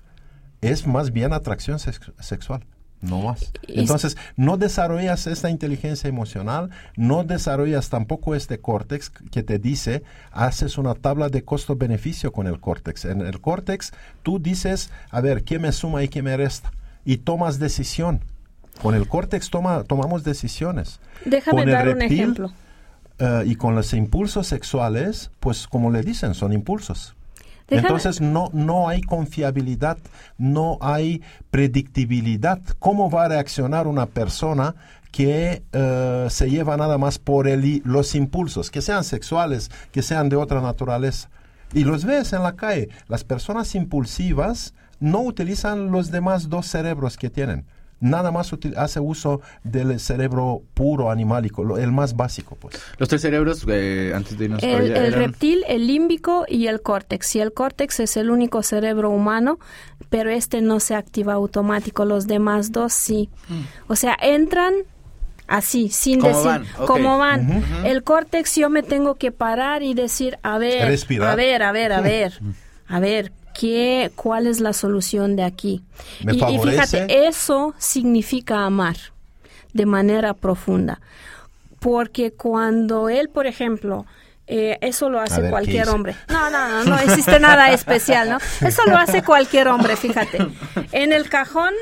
[0.61, 2.65] es más bien atracción sex- sexual.
[3.01, 3.51] No más.
[3.67, 10.77] Entonces, no desarrollas esta inteligencia emocional, no desarrollas tampoco este córtex que te dice, haces
[10.77, 13.05] una tabla de costo-beneficio con el córtex.
[13.05, 13.91] En el córtex,
[14.21, 16.71] tú dices, a ver, ¿qué me suma y qué me resta?
[17.03, 18.23] Y tomas decisión.
[18.83, 20.99] Con el córtex toma, tomamos decisiones.
[21.25, 22.51] Déjame Con el dar un reptil, ejemplo.
[23.21, 27.15] Eh, y con los impulsos sexuales, pues como le dicen, son impulsos.
[27.67, 29.97] Déjame- Entonces no, no hay confiabilidad,
[30.37, 32.59] no hay predictibilidad.
[32.79, 34.75] ¿Cómo va a reaccionar una persona
[35.11, 40.27] que eh, se lleva nada más por el, los impulsos, que sean sexuales, que sean
[40.29, 41.29] de otra naturaleza?
[41.73, 42.89] Y los ves en la calle.
[43.07, 47.65] Las personas impulsivas no utilizan los demás dos cerebros que tienen.
[48.01, 52.75] Nada más util- hace uso del cerebro puro animálico, lo- el más básico, pues.
[52.97, 56.67] Los tres cerebros, eh, antes de irnos El, allá, el eran- reptil, el límbico y
[56.67, 57.35] el córtex.
[57.35, 59.59] Y el córtex es el único cerebro humano,
[60.09, 62.03] pero este no se activa automático.
[62.03, 63.29] Los demás dos sí.
[63.87, 64.73] O sea, entran
[65.47, 66.47] así, sin ¿Cómo decir
[66.77, 66.87] van?
[66.87, 67.63] Cómo van.
[67.85, 71.29] El córtex yo me tengo que parar y decir, a ver, Respirar.
[71.29, 72.33] a ver, a ver, a ver,
[72.87, 73.31] a ver.
[73.53, 75.83] ¿Qué, ¿Cuál es la solución de aquí?
[76.23, 78.97] Me y, fíjate, eso significa amar
[79.73, 80.99] de manera profunda.
[81.79, 84.05] Porque cuando él, por ejemplo,
[84.47, 86.15] eh, eso lo hace ver, ¿qué cualquier hombre.
[86.27, 88.37] No, no, no, no existe nada especial, ¿no?
[88.67, 90.47] Eso lo hace cualquier hombre, fíjate.
[90.91, 91.73] En el cajón,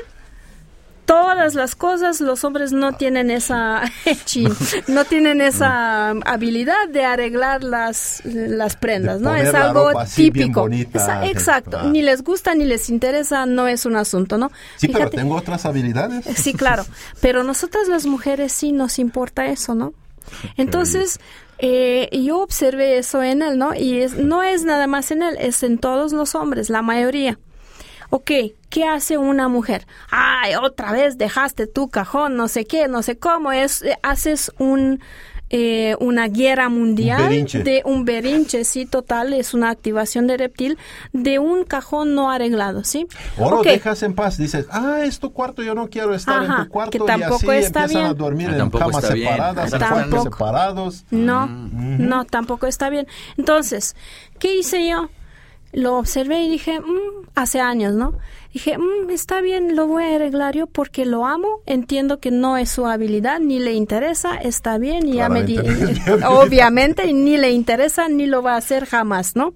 [1.10, 3.82] todas las cosas, los hombres no tienen esa,
[4.86, 9.34] no tienen esa habilidad de arreglar las, las prendas, ¿no?
[9.34, 10.60] Es algo típico.
[10.60, 11.26] bonita.
[11.26, 11.78] Exacto.
[11.80, 11.88] Ah.
[11.90, 14.52] Ni les gusta ni les interesa, no es un asunto, ¿no?
[14.76, 16.24] Sí, pero tengo otras habilidades.
[16.36, 16.86] Sí, claro.
[17.20, 19.92] Pero nosotras las mujeres sí nos importa eso, ¿no?
[20.56, 21.18] Entonces,
[21.58, 23.74] eh, yo observé eso en él, ¿no?
[23.74, 27.36] Y es- no es nada más en él, es en todos los hombres, la mayoría.
[28.10, 28.30] Ok,
[28.70, 29.86] ¿qué hace una mujer?
[30.10, 33.52] Ay, otra vez dejaste tu cajón, no sé qué, no sé cómo.
[33.52, 35.00] Es, eh, haces un,
[35.48, 37.62] eh, una guerra mundial Un berinche.
[37.62, 40.76] de un berinche, sí, total, es una activación de reptil
[41.12, 43.06] de un cajón no arreglado, ¿sí?
[43.38, 43.66] O lo Ok.
[43.66, 46.68] dejas en paz, dices, ah, es tu cuarto, yo no quiero estar Ajá, en tu
[46.70, 46.90] cuarto.
[46.90, 50.22] que y así está empiezan a dormir Ah, en camas separadas, en cuartos Tampoco.
[50.24, 51.04] separados.
[51.10, 53.06] No, no, tampoco está bien.
[53.36, 53.94] Entonces,
[54.40, 55.08] ¿qué hice yo?
[55.72, 58.14] Lo observé y dije, "Mm", hace años, ¿no?
[58.52, 62.56] Dije, "Mm, está bien, lo voy a arreglar yo porque lo amo, entiendo que no
[62.56, 65.56] es su habilidad, ni le interesa, está bien, y ya me di,
[66.28, 69.54] obviamente, ni le interesa, ni lo va a hacer jamás, ¿no?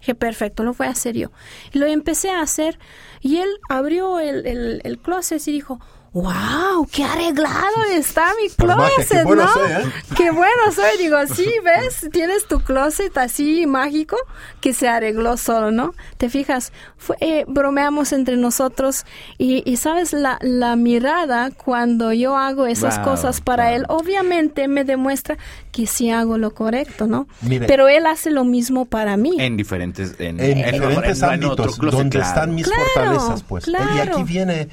[0.00, 1.30] Dije, perfecto, lo voy a hacer yo.
[1.72, 2.78] Y lo empecé a hacer,
[3.20, 5.80] y él abrió el, el, el closet y dijo,
[6.22, 9.52] wow, qué arreglado está mi magia, qué closet, bueno ¿no?
[9.52, 9.84] soy, ¿eh?
[10.16, 12.08] Qué bueno soy, digo, sí, ¿ves?
[12.10, 14.16] Tienes tu closet así mágico
[14.62, 15.92] que se arregló solo, ¿no?
[16.16, 19.04] Te fijas, Fue, eh, bromeamos entre nosotros
[19.36, 23.74] y, y sabes, la, la mirada cuando yo hago esas Wow, cosas para wow.
[23.76, 25.36] él, obviamente me demuestra
[25.70, 27.28] que sí hago lo correcto, ¿no?
[27.42, 27.66] Mire.
[27.66, 29.36] Pero él hace lo mismo para mí.
[29.38, 32.28] En diferentes, en, En, en- diferentes en- en otro ámbitos closet, donde claro.
[32.28, 33.68] están mis Claro, fortalezas, pues.
[33.68, 34.14] Y claro.
[34.14, 34.68] aquí viene...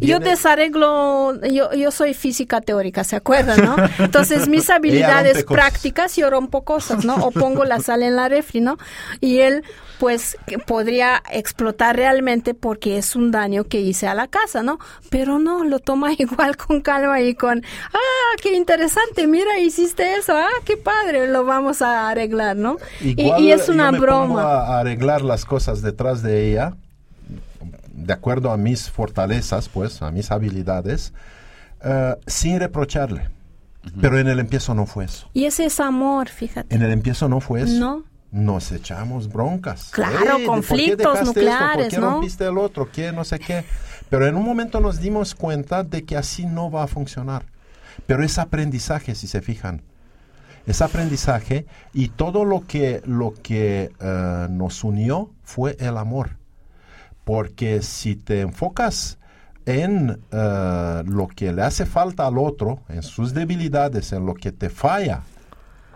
[0.00, 3.76] Yo desarreglo, yo, yo soy física teórica, ¿se acuerdan, no?
[3.98, 7.16] Entonces mis habilidades prácticas yo rompo cosas, ¿no?
[7.16, 8.76] O pongo la sal en la refri, ¿no?
[9.20, 9.62] Y él,
[9.98, 10.36] pues,
[10.66, 14.78] podría explotar realmente porque es un daño que hice a la casa, ¿no?
[15.10, 20.36] Pero no, lo toma igual con calma y con, ah, qué interesante, mira, hiciste eso,
[20.36, 22.76] ah, qué padre, lo vamos a arreglar, ¿no?
[23.00, 24.42] Y- Igual y, es yo una me pongo broma.
[24.42, 26.76] A, a arreglar las cosas detrás de ella,
[28.08, 31.12] de acuerdo a mis fortalezas, pues, a mis habilidades,
[31.84, 33.28] eh, sin reprocharle.
[34.00, 35.28] Pero en el empiezo no fue eso.
[35.34, 36.74] Y ese es amor, fíjate.
[36.74, 37.78] En el empiezo no fue eso.
[37.78, 38.04] No.
[38.30, 39.90] Nos echamos broncas.
[39.90, 41.24] Claro, Ey, ¿de ¿por qué conflictos dejaste esto?
[41.24, 42.10] ¿Por nucleares, qué ¿no?
[42.12, 42.90] rompiste el otro?
[42.90, 43.12] ¿Qué?
[43.12, 43.64] No sé qué.
[44.08, 47.44] Pero en un momento nos dimos cuenta de que así no va a funcionar.
[48.06, 49.82] Pero es aprendizaje, si se fijan.
[50.66, 56.37] Es aprendizaje y todo lo que, lo que eh, nos unió fue el amor.
[57.28, 59.18] Porque si te enfocas
[59.66, 64.50] en eh, lo que le hace falta al otro, en sus debilidades, en lo que
[64.50, 65.24] te falla,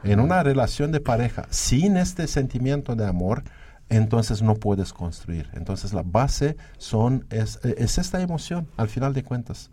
[0.05, 3.45] En una relación de pareja, sin este sentimiento de amor,
[3.89, 5.49] entonces no puedes construir.
[5.55, 9.70] Entonces la base son es, es esta emoción, al final de cuentas.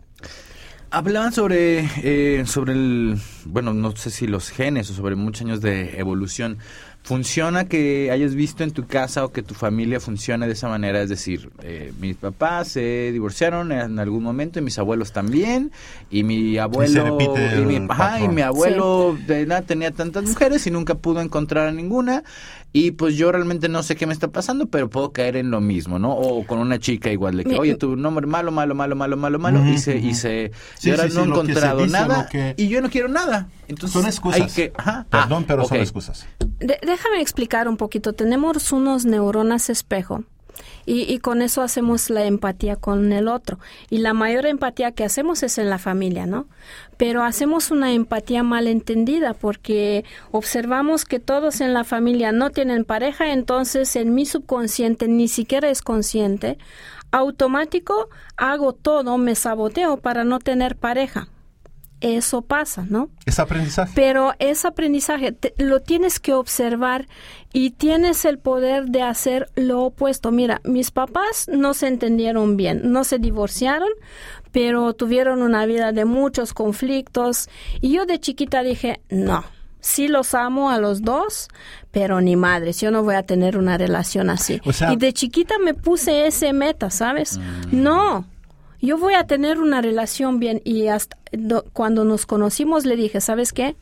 [0.92, 5.60] Hablaban sobre, eh, sobre el, bueno, no sé si los genes o sobre muchos años
[5.60, 6.58] de evolución.
[7.02, 11.00] ¿Funciona que hayas visto en tu casa o que tu familia funcione de esa manera?
[11.00, 15.72] Es decir, eh, mis papás se divorciaron en algún momento y mis abuelos también,
[16.10, 20.94] y mi abuelo y, mi, y mi abuelo de nada tenía tantas mujeres y nunca
[20.94, 22.22] pudo encontrar a ninguna,
[22.72, 25.60] y pues yo realmente no sé qué me está pasando, pero puedo caer en lo
[25.60, 26.12] mismo, ¿no?
[26.12, 29.38] O con una chica igual de que, oye, tu nombre malo, malo, malo, malo, malo,
[29.38, 30.52] malo, y se, y se,
[30.82, 33.48] y ahora no he encontrado nada, y yo no quiero nada.
[33.68, 34.52] Entonces, son excusas.
[34.52, 34.72] que,
[35.10, 36.26] Perdón, pero son excusas
[36.60, 38.12] déjame explicar un poquito.
[38.12, 40.24] Tenemos unos neuronas espejo.
[40.92, 43.60] Y, con eso hacemos la empatía con el otro.
[43.90, 46.48] Y la mayor empatía que hacemos es en la familia, ¿no?
[46.96, 52.84] Pero hacemos una empatía mal entendida porque observamos que todos en la familia no tienen
[52.84, 56.58] pareja, entonces en mi subconsciente ni siquiera es consciente,
[57.12, 61.28] automático hago todo, me saboteo para no tener pareja
[62.00, 63.10] eso pasa, ¿no?
[63.26, 63.92] Es aprendizaje.
[63.94, 67.06] Pero es aprendizaje, lo tienes que observar
[67.52, 70.30] y tienes el poder de hacer lo opuesto.
[70.30, 73.88] Mira, mis papás no se entendieron bien, no se divorciaron,
[74.52, 77.48] pero tuvieron una vida de muchos conflictos
[77.80, 79.44] y yo de chiquita dije, no.
[79.82, 81.48] Sí los amo a los dos,
[81.90, 84.60] pero ni madres, yo no voy a tener una relación así.
[84.90, 87.38] y de chiquita me puse ese meta, ¿sabes?
[87.38, 87.82] Mm.
[87.82, 88.26] No,
[88.80, 91.16] yo voy a tener una relación bien y hasta
[91.72, 93.76] cuando nos conocimos le dije, ¿sabes qué?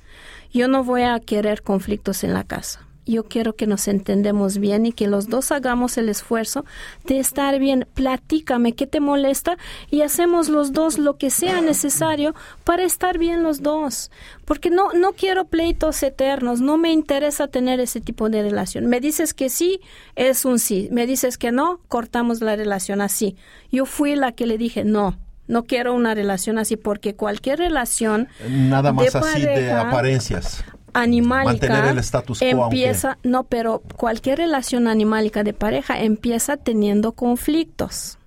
[0.53, 4.87] Yo no voy a querer conflictos en la casa yo quiero que nos entendemos bien
[4.87, 6.65] y que los dos hagamos el esfuerzo
[7.07, 7.87] de estar bien.
[7.95, 9.57] Platícame qué te molesta
[9.91, 12.35] y hacemos los dos lo que sea necesario
[12.65, 14.11] para estar bien los dos.
[14.45, 18.87] Porque no, no quiero pleitos eternos, no me interesa tener ese tipo de relación.
[18.87, 19.81] Me dices que sí,
[20.15, 20.89] es un sí.
[20.93, 23.37] Me dices que no, cortamos la relación así.
[23.73, 25.19] Yo fui la que le dije no.
[25.47, 30.63] No quiero una relación así porque cualquier relación nada más así de apariencias
[31.01, 31.95] animálica
[32.41, 38.18] empieza, no, pero cualquier relación animálica de pareja empieza teniendo conflictos.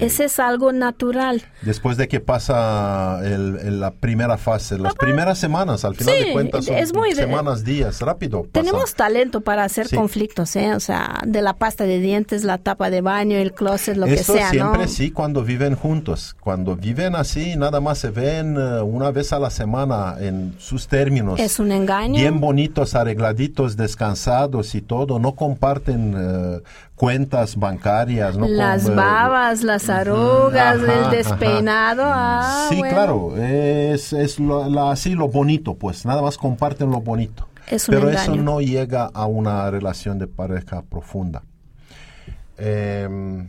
[0.00, 1.42] Ese es algo natural.
[1.62, 6.64] Después de que pasa el, la primera fase, las primeras semanas, al final de cuentas
[6.66, 8.46] son es muy semanas, días, rápido.
[8.52, 10.74] Tenemos talento para hacer conflictos, ¿eh?
[10.74, 14.18] O sea, de la pasta de dientes, la tapa de baño, el closet, lo que
[14.18, 16.36] sea, siempre sí cuando viven juntos.
[16.40, 20.86] Cuando viven así, nada más se ven eh, una vez a la semana en sus
[20.88, 21.40] términos.
[21.40, 22.14] Es un engaño.
[22.14, 25.18] Bien bonitos, arregladitos, descansados y todo.
[25.18, 26.62] No comparten eh,
[26.98, 28.46] cuentas bancarias, ¿no?
[28.46, 32.02] Las babas, las arrugas, el despeinado.
[32.04, 37.48] Ah, sí, claro, es, es lo, así lo bonito, pues nada más comparten lo bonito.
[37.86, 41.42] Pero eso no llega a una relación de pareja profunda.
[42.56, 43.48] Em,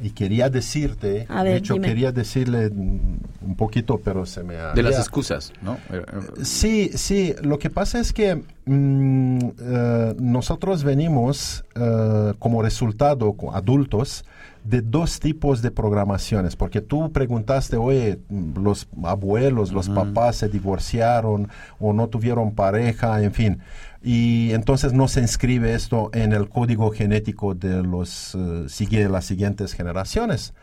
[0.00, 4.72] y quería decirte, de hecho quería decirle un poquito, pero se me ha...
[4.72, 5.78] De las excusas, ¿no?
[6.42, 14.24] Sí, sí, lo que pasa es que mm, eh, nosotros venimos eh, como resultado, adultos,
[14.68, 18.18] de dos tipos de programaciones, porque tú preguntaste, oye,
[18.54, 21.48] los abuelos, los papás se divorciaron
[21.78, 23.58] o no tuvieron pareja, en fin,
[24.02, 28.66] y entonces no se inscribe esto en el código genético de los, uh,
[29.10, 30.54] las siguientes generaciones.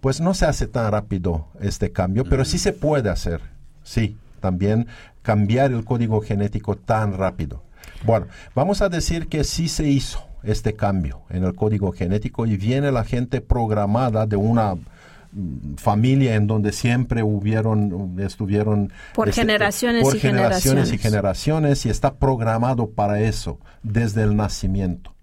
[0.00, 3.42] Pues no se hace tan rápido este cambio, pero sí se puede hacer,
[3.82, 4.86] sí, también
[5.22, 7.62] cambiar el código genético tan rápido.
[8.04, 12.56] Bueno, vamos a decir que sí se hizo este cambio en el código genético y
[12.56, 19.42] viene la gente programada de una mm, familia en donde siempre hubieron estuvieron por este,
[19.42, 25.14] generaciones por y generaciones, y generaciones y está programado para eso desde el nacimiento.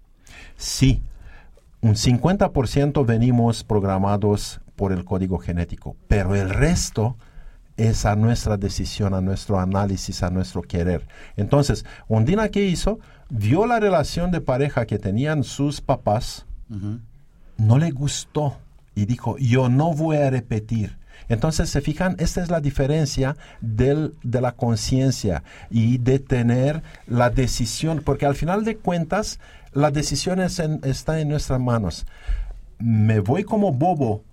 [0.56, 1.02] Sí,
[1.80, 7.16] un 50% venimos programados por el código genético, pero el resto
[7.76, 11.06] es a nuestra decisión, a nuestro análisis, a nuestro querer.
[11.36, 12.98] Entonces, Ondina, ¿qué hizo?
[13.30, 16.46] Vio la relación de pareja que tenían sus papás,
[17.56, 18.58] no le gustó
[18.94, 20.98] y dijo, yo no voy a repetir.
[21.28, 27.28] Entonces, se fijan, esta es la diferencia del, de la conciencia y de tener la
[27.28, 29.40] decisión, porque al final de cuentas,
[29.72, 32.06] la decisión está en nuestras manos.
[32.78, 34.24] Me voy como bobo,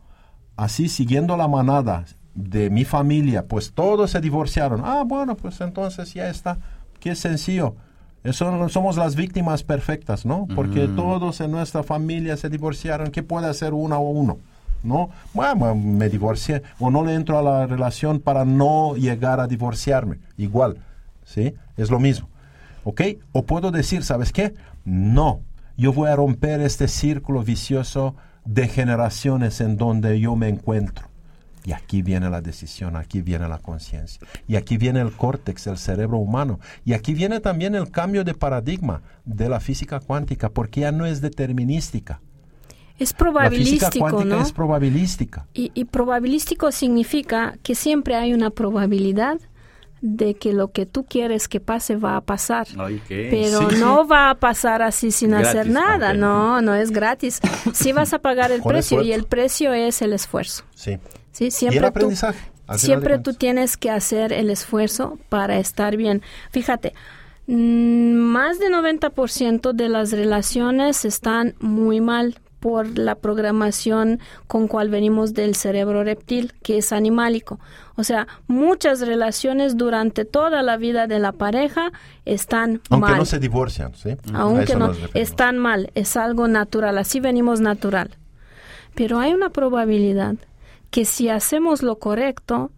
[0.55, 4.81] así siguiendo la manada, de mi familia, pues todos se divorciaron.
[4.83, 6.59] Ah, bueno, pues entonces ya está.
[6.99, 7.75] Qué sencillo.
[8.26, 10.47] Eso, somos las víctimas perfectas, ¿no?
[10.55, 13.11] Porque todos en nuestra familia se divorciaron.
[13.11, 14.39] ¿Qué puede hacer uno o uno?
[14.82, 15.11] ¿No?
[15.34, 20.17] Bueno, me divorcié o no le entro a la relación para no llegar a divorciarme.
[20.38, 20.78] Igual,
[21.23, 21.53] ¿sí?
[21.78, 22.28] Es lo mismo,
[22.84, 23.01] ¿ok?
[23.32, 24.55] O puedo decir, ¿sabes qué?
[24.86, 25.41] No,
[25.78, 31.14] yo voy a romper este círculo vicioso de generaciones en donde yo me encuentro.
[31.66, 34.26] Y aquí viene la decisión, aquí viene la conciencia.
[34.47, 36.59] Y aquí viene el córtex, el cerebro humano.
[36.86, 41.05] Y aquí viene también el cambio de paradigma de la física cuántica, porque ya no
[41.05, 42.22] es determinística.
[42.97, 44.41] Es probabilístico, la física cuántica ¿no?
[44.41, 45.47] es probabilística.
[45.53, 49.39] Y, y probabilístico significa que siempre hay una probabilidad
[50.01, 52.68] de que lo que tú quieres que pase va a pasar.
[52.78, 53.28] Ay, ¿qué?
[53.32, 57.39] Pero Sí, no va a pasar así sin Gratis, hacer nada, no, no es gratis.
[57.74, 60.63] Sí vas a pagar el precio y el precio es el esfuerzo.
[60.76, 60.99] Sí.
[61.36, 61.45] ¿Sí?
[61.47, 62.39] y Siempre el tú- aprendizaje.
[62.71, 66.21] de Siempre tú tienes que hacer el esfuerzo para estar bien.
[66.51, 66.93] Fíjate,
[67.47, 74.89] mm, más de 90% de las relaciones están muy mal por la programación con cual
[74.89, 77.59] venimos del cerebro reptil, que es animálico.
[77.95, 81.91] O sea, muchas relaciones durante toda la vida de la pareja
[82.25, 84.17] están Aunque mal no se divorcian, ¿sí?
[84.33, 88.09] Aunque no, están mal, es algo natural, así venimos natural.
[88.95, 90.36] Pero hay una probabilidad
[90.95, 92.71] que si hacemos lo correcto,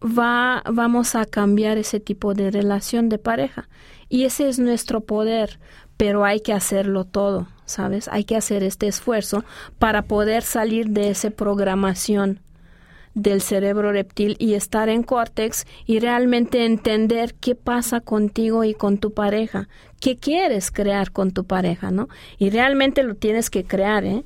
[0.00, 3.68] va, vamos a cambiar ese tipo de relación de pareja.
[4.08, 5.58] Y ese es nuestro poder,
[5.96, 8.06] pero hay que hacerlo todo, ¿sabes?
[8.06, 9.44] Hay que hacer este esfuerzo
[9.80, 12.38] para poder salir de esa programación
[13.14, 18.98] del cerebro reptil y estar en córtex y realmente entender qué pasa contigo y con
[18.98, 22.08] tu pareja, qué quieres crear con tu pareja, ¿no?
[22.38, 24.22] Y realmente lo tienes que crear, ¿eh?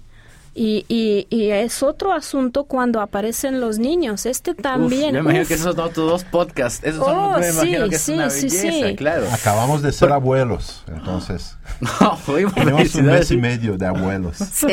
[0.53, 4.27] Y, y, y es otro asunto cuando aparecen los niños.
[4.27, 5.11] Este también.
[5.11, 5.49] Uf, me imagino uf.
[5.49, 6.85] que esos son otros dos podcasts.
[6.85, 8.97] Esos son, Oh, me imagino sí, es sí, una sí, belleza, sí.
[8.97, 9.27] claro.
[9.33, 11.57] Acabamos de ser abuelos, entonces.
[12.01, 14.67] No, fuimos Tenemos un mes y medio de abuelos, Sí.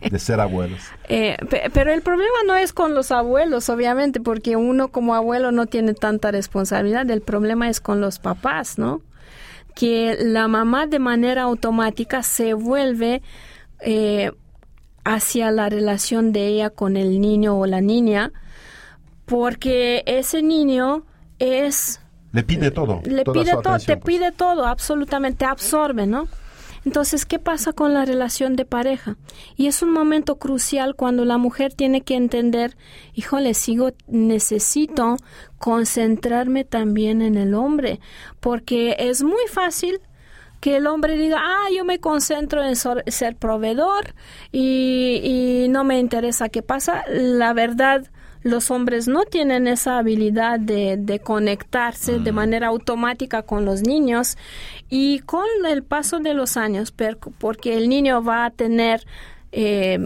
[0.00, 0.80] de ser abuelos.
[1.08, 5.50] Eh, pe- pero el problema no es con los abuelos, obviamente, porque uno como abuelo
[5.50, 7.10] no tiene tanta responsabilidad.
[7.10, 9.02] El problema es con los papás, ¿no?
[9.74, 13.22] Que la mamá de manera automática se vuelve
[13.80, 14.30] eh,
[15.06, 18.32] hacia la relación de ella con el niño o la niña,
[19.24, 21.04] porque ese niño
[21.38, 22.00] es
[22.32, 23.00] Le pide todo.
[23.04, 24.16] le toda pide todo, atención, te pues.
[24.16, 26.26] pide todo, absolutamente absorbe, ¿no?
[26.84, 29.16] Entonces, ¿qué pasa con la relación de pareja?
[29.56, 32.76] Y es un momento crucial cuando la mujer tiene que entender,
[33.14, 35.16] híjole, sigo, necesito
[35.58, 38.00] concentrarme también en el hombre,
[38.40, 40.00] porque es muy fácil
[40.66, 44.14] que el hombre diga, ah, yo me concentro en ser proveedor
[44.50, 47.04] y, y no me interesa qué pasa.
[47.08, 48.04] La verdad,
[48.42, 54.36] los hombres no tienen esa habilidad de, de conectarse de manera automática con los niños
[54.88, 59.06] y con el paso de los años, per- porque el niño va a tener
[59.52, 60.00] eh,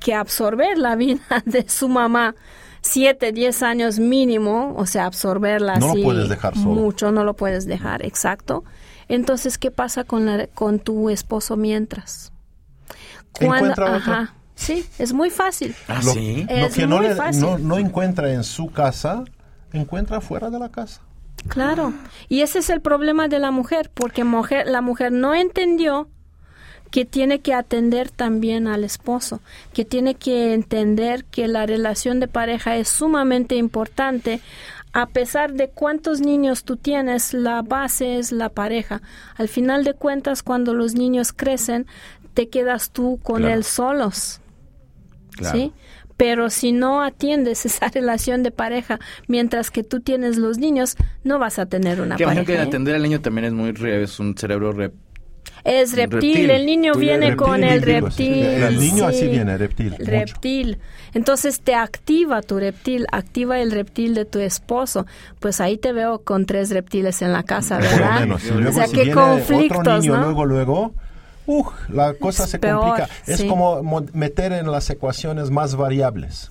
[0.00, 2.34] que absorber la vida de su mamá.
[2.80, 6.74] Siete, diez años mínimo, o sea, absorberla No lo así puedes dejar solo.
[6.74, 8.64] mucho, no lo puedes dejar, exacto.
[9.08, 12.32] Entonces, ¿qué pasa con, la, con tu esposo mientras?
[13.40, 13.96] Encuentra otro.
[13.96, 15.74] ajá, sí, es muy fácil.
[15.88, 16.46] Ah, Lo, sí.
[16.48, 19.24] lo que no, le- no, no encuentra en su casa,
[19.72, 21.00] encuentra fuera de la casa.
[21.48, 21.92] Claro.
[22.28, 26.08] Y ese es el problema de la mujer, porque mujer, la mujer no entendió
[26.90, 29.40] que tiene que atender también al esposo,
[29.72, 34.40] que tiene que entender que la relación de pareja es sumamente importante.
[34.94, 39.02] A pesar de cuántos niños tú tienes, la base es la pareja.
[39.36, 41.86] Al final de cuentas, cuando los niños crecen,
[42.32, 43.54] te quedas tú con Claro.
[43.54, 44.40] él solos.
[45.36, 45.58] Claro.
[45.58, 45.72] ¿sí?
[46.16, 51.40] Pero si no atiendes esa relación de pareja mientras que tú tienes los niños, no
[51.40, 52.44] vas a tener una Que pareja.
[52.46, 52.60] que ¿eh?
[52.60, 54.94] atender al niño también es muy re- es un cerebro rep.
[55.64, 56.50] Es reptil, reptil.
[56.50, 57.86] el niño Tú viene reptil, con el sí.
[57.86, 58.44] reptil.
[58.44, 59.16] El niño sí.
[59.16, 59.90] así viene, reptil.
[59.92, 60.04] Mucho.
[60.04, 60.78] reptil.
[61.14, 65.06] Entonces te activa tu reptil, activa el reptil de tu esposo.
[65.40, 68.20] Pues ahí te veo con tres reptiles en la casa, ¿verdad?
[68.20, 68.44] menos.
[68.44, 70.24] Y o sea, si qué viene otro conflictos, niño ¿no?
[70.24, 70.92] luego, luego,
[71.46, 71.64] ¡uh!
[71.88, 73.08] la cosa Es se peor, complica.
[73.26, 73.46] Es sí.
[73.48, 76.50] como mo- meter en las ecuaciones más variables.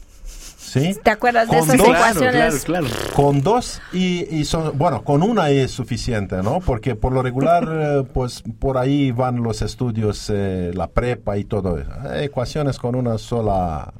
[0.73, 0.97] ¿Sí?
[1.03, 2.63] ¿Te acuerdas de Con esas dos- ecuaciones?
[2.65, 3.13] Claro, claro.
[3.15, 6.61] Con dos y, y son, bueno, con una es suficiente, ¿no?
[6.61, 11.43] Porque por lo regular, eh, pues por ahí van los estudios, eh, la prepa y
[11.43, 11.91] todo eso.
[12.15, 13.93] Ecuaciones con una sola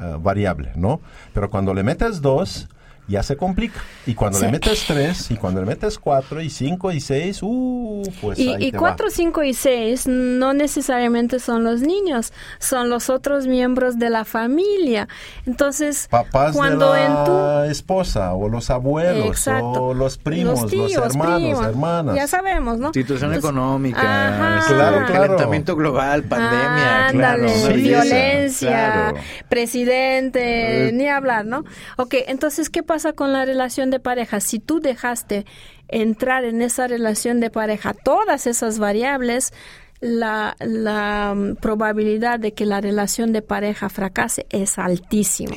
[0.00, 1.00] eh, variable, ¿no?
[1.34, 2.68] Pero cuando le metes dos,
[3.08, 3.80] ya se complica.
[4.06, 4.46] Y cuando Sí.
[4.46, 8.48] le metes tres, y cuando le metes cuatro, y cinco, y seis, uh, pues Y,
[8.48, 9.10] ahí y te 4, va.
[9.10, 15.08] 5 y 6 no necesariamente son los niños, son los otros miembros de la familia.
[15.46, 19.82] Entonces, Papás cuando de en tu la esposa, o los abuelos, Exacto.
[19.82, 22.14] o los primos, los, tíos, hermanos, primos, hermanas.
[22.16, 22.92] Ya sabemos, ¿no?
[22.92, 24.58] Situación Entonces, económica, ajá.
[24.60, 25.12] este, Claro, claro.
[25.12, 27.72] calentamiento global, pandemia, claro, Ándale, belleza,
[28.04, 29.16] violencia, claro.
[29.48, 30.92] presidente, Eh.
[30.92, 31.64] ni hablar, ¿no?
[31.96, 34.40] Ok, entonces, ¿qué pasa con la relación de pareja?
[34.40, 35.46] Si tú dejaste
[35.88, 39.52] entrar en esa relación de pareja todas esas variables,
[40.00, 45.56] la, la mm, probabilidad de que la relación de pareja fracase es altísima.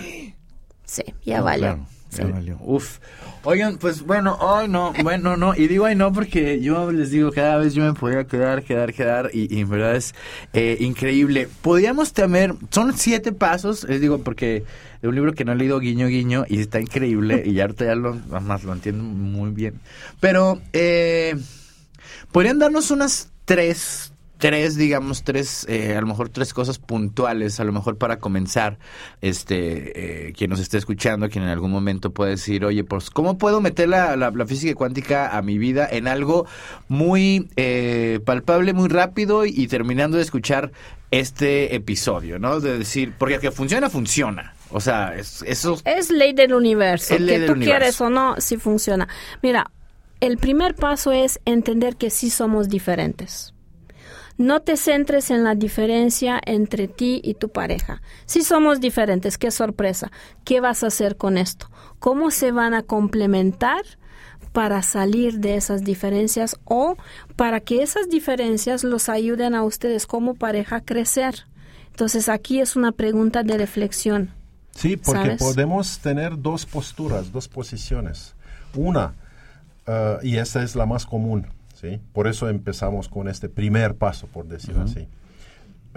[0.86, 1.86] Sí, ya claro,
[2.24, 2.57] Valió.
[2.61, 2.99] Uf.
[3.43, 7.32] Oigan, pues bueno, ay no, bueno, no, y digo ay no porque yo les digo,
[7.32, 10.16] cada vez yo me podría quedar, quedar, quedar, y, y en verdad es
[10.53, 11.47] eh, increíble.
[11.61, 14.63] Podríamos tener, son siete pasos, les digo, porque
[15.01, 17.86] de un libro que no he leído, guiño, guiño, y está increíble, y ya ahorita
[17.86, 19.76] ya lo, más lo entiendo muy bien.
[20.20, 21.36] Pero, eh,
[22.32, 27.63] podrían darnos unas tres, tres, digamos, tres, eh, a lo mejor tres cosas puntuales, a
[27.63, 28.77] lo mejor para comenzar,
[29.21, 33.38] este, eh, quien nos esté escuchando, quien en algún momento puede decir, oye, pues, ¿cómo
[33.38, 36.45] puedo meter la, la- la física cuántica a mi vida en algo
[36.88, 40.71] muy eh, palpable, muy rápido y, terminando de escuchar
[41.11, 42.59] este episodio, ¿no?
[42.59, 44.53] De decir, porque que funciona, funciona.
[44.71, 47.15] O sea, es- eso Es ley del universo.
[47.15, 47.79] Es ley que del tú universo.
[47.79, 49.07] quieres o no, si funciona.
[49.41, 49.71] Mira,
[50.19, 53.53] el primer paso es entender que sí somos diferentes.
[54.38, 58.01] No te centres en la diferencia entre ti y tu pareja.
[58.25, 60.11] Si somos diferentes, qué sorpresa.
[60.43, 61.69] ¿Qué vas a hacer con esto?
[61.99, 63.83] ¿Cómo se van a complementar
[64.51, 66.97] para salir de esas diferencias o
[67.36, 71.45] para que esas diferencias los ayuden a ustedes como pareja a crecer?
[71.91, 74.31] Entonces aquí es una pregunta de reflexión.
[74.71, 75.39] Sí, porque ¿Sabes?
[75.39, 78.36] podemos tener dos posturas, dos posiciones.
[78.75, 79.13] Una,
[79.88, 81.47] eh, y esta es la más común,
[81.89, 82.01] ¿sí?
[82.13, 85.07] Por eso empezamos con este primer paso, por decirlo así.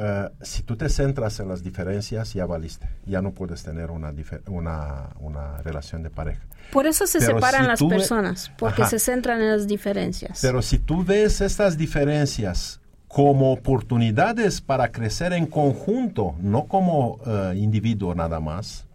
[0.01, 2.89] Eh, si tú te centras en las diferencias, ya valiste.
[3.07, 4.13] Ya no puedes tener una,
[4.47, 6.41] una, una relación de pareja.
[6.73, 8.91] Por eso se Pero separan si las personas, porque Ajá.
[8.91, 10.39] se centran en las diferencias.
[10.41, 17.55] Pero si tú ves estas diferencias como oportunidades para crecer en conjunto, no como eh,
[17.57, 18.87] individuo nada más,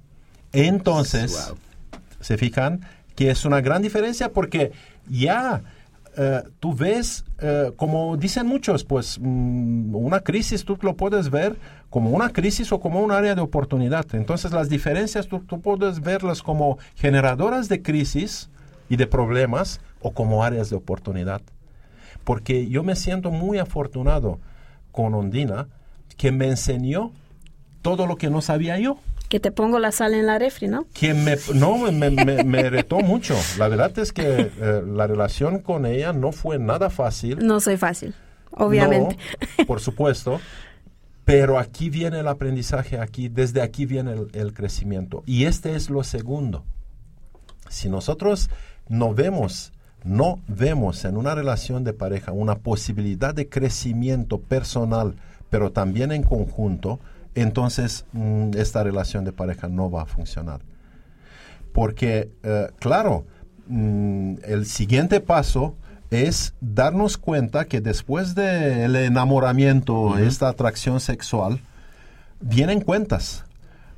[0.53, 1.57] entonces, Wow.
[2.21, 2.81] se fijan
[3.15, 4.71] que es una gran diferencia porque
[5.09, 5.61] ya
[6.15, 11.57] eh, tú ves, eh, como dicen muchos, pues mm, una crisis tú lo puedes ver
[11.89, 14.05] como una crisis o como un área de oportunidad.
[14.13, 18.49] Entonces las diferencias tú, tú puedes verlas como generadoras de crisis
[18.89, 21.41] y de problemas o como áreas de oportunidad.
[22.23, 24.39] Porque yo me siento muy afortunado
[24.91, 25.67] con Ondina
[26.17, 27.11] que me enseñó
[27.81, 28.97] todo lo que no sabía yo
[29.33, 30.85] Que te pongo la sal en la refri, ¿no?
[30.93, 33.35] que me, no, me, me- me retó mucho.
[33.57, 37.39] La verdad es que eh, la relación con ella no fue nada fácil.
[37.39, 38.13] No soy fácil,
[38.51, 39.17] obviamente.
[39.57, 40.39] No, por supuesto.
[41.25, 45.23] Pero aquí viene el aprendizaje, aquí, desde aquí viene el, el crecimiento.
[45.25, 46.63] Y este es lo segundo.
[47.69, 48.51] Si nosotros
[48.87, 49.73] no vemos,
[50.03, 55.15] no vemos en una relación de pareja una posibilidad de crecimiento personal,
[55.49, 56.99] pero también en conjunto,
[57.35, 60.61] entonces mm, esta relación de pareja no va a funcionar.
[61.73, 63.25] Porque, eh, claro,
[63.67, 65.75] mm, el siguiente paso
[66.11, 71.59] es darnos cuenta que después del enamoramiento, esta atracción sexual,
[72.39, 73.45] vienen cuentas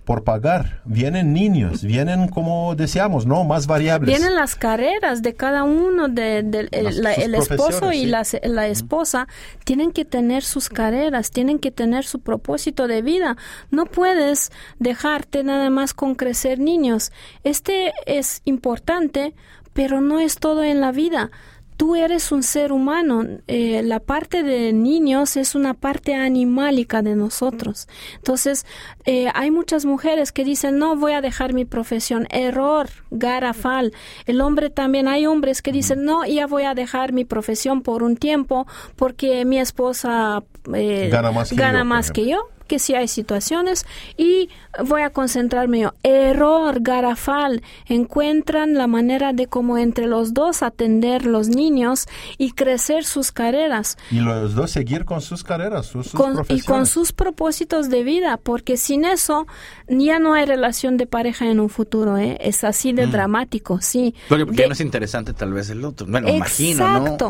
[0.06, 3.44] por pagar, vienen niños, vienen como decíamos, ¿no?
[3.44, 4.16] Más variables.
[4.18, 8.02] Vienen las carreras de cada uno, de, de- el, Las- la- sus el esposo y
[8.02, 8.06] sí.
[8.06, 9.28] la, la esposa
[9.66, 13.36] tienen que tener sus carreras, tienen que tener su propósito de vida.
[13.72, 17.12] No puedes dejarte nada más con crecer niños.
[17.44, 19.34] Este es importante,
[19.74, 21.32] pero no es todo en la vida.
[21.78, 23.24] Tú eres un ser humano.
[23.48, 27.88] eh, la parte de niños es una parte animálica de nosotros.
[28.16, 28.66] Entonces,
[29.06, 32.28] eh, hay muchas mujeres que dicen, no voy a dejar mi profesión.
[32.32, 33.94] Error, garafal.
[34.26, 38.04] El hombre también, hay hombres que dicen, no, ya voy a dejar mi profesión por
[38.04, 38.66] un tiempo
[38.96, 42.24] porque mi esposa eh, Gana más que gana yo, por más ejemplo.
[42.24, 43.86] que yo que sí hay situaciones
[44.18, 44.50] y
[44.86, 45.94] voy a concentrarme yo.
[46.04, 47.62] Error garrafal.
[47.88, 52.06] Encuentran la manera de cómo entre los dos atender los niños
[52.38, 56.62] y crecer sus carreras Y los dos seguir con sus carreras, sus, sus con- y
[56.62, 59.48] con sus propósitos de vida, porque sin eso
[59.88, 62.38] ya no hay relación de pareja en un futuro, ¿eh?
[62.42, 64.14] Es así de dramático, sí.
[64.28, 66.06] Porque, porque De- ya no es interesante tal vez el otro.
[66.08, 66.86] Bueno, imagino.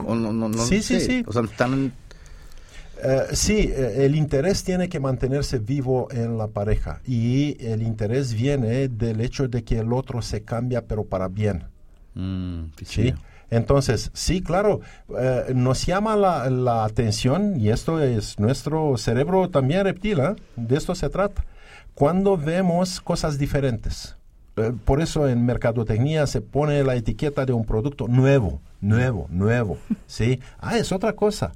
[0.05, 1.23] O no, no, no Sí, sí, sí.
[1.27, 1.93] O sea, están...
[3.03, 8.33] Eh, sí, eh, el interés tiene que mantenerse vivo en la pareja y el interés
[8.33, 11.65] viene del hecho de que el otro se cambia pero para bien.
[12.13, 13.13] Mm, ¿sí?
[13.49, 14.81] Entonces, sí, claro,
[15.19, 20.35] eh, nos llama la, la atención y esto es nuestro cerebro también reptil, ¿eh?
[20.55, 21.45] de esto se trata,
[21.93, 24.15] cuando vemos cosas diferentes.
[24.85, 29.77] Por eso en mercadotecnia se pone la etiqueta de un producto nuevo, nuevo, nuevo,
[30.07, 30.39] ¿sí?
[30.59, 31.51] Ah, es otra cosa.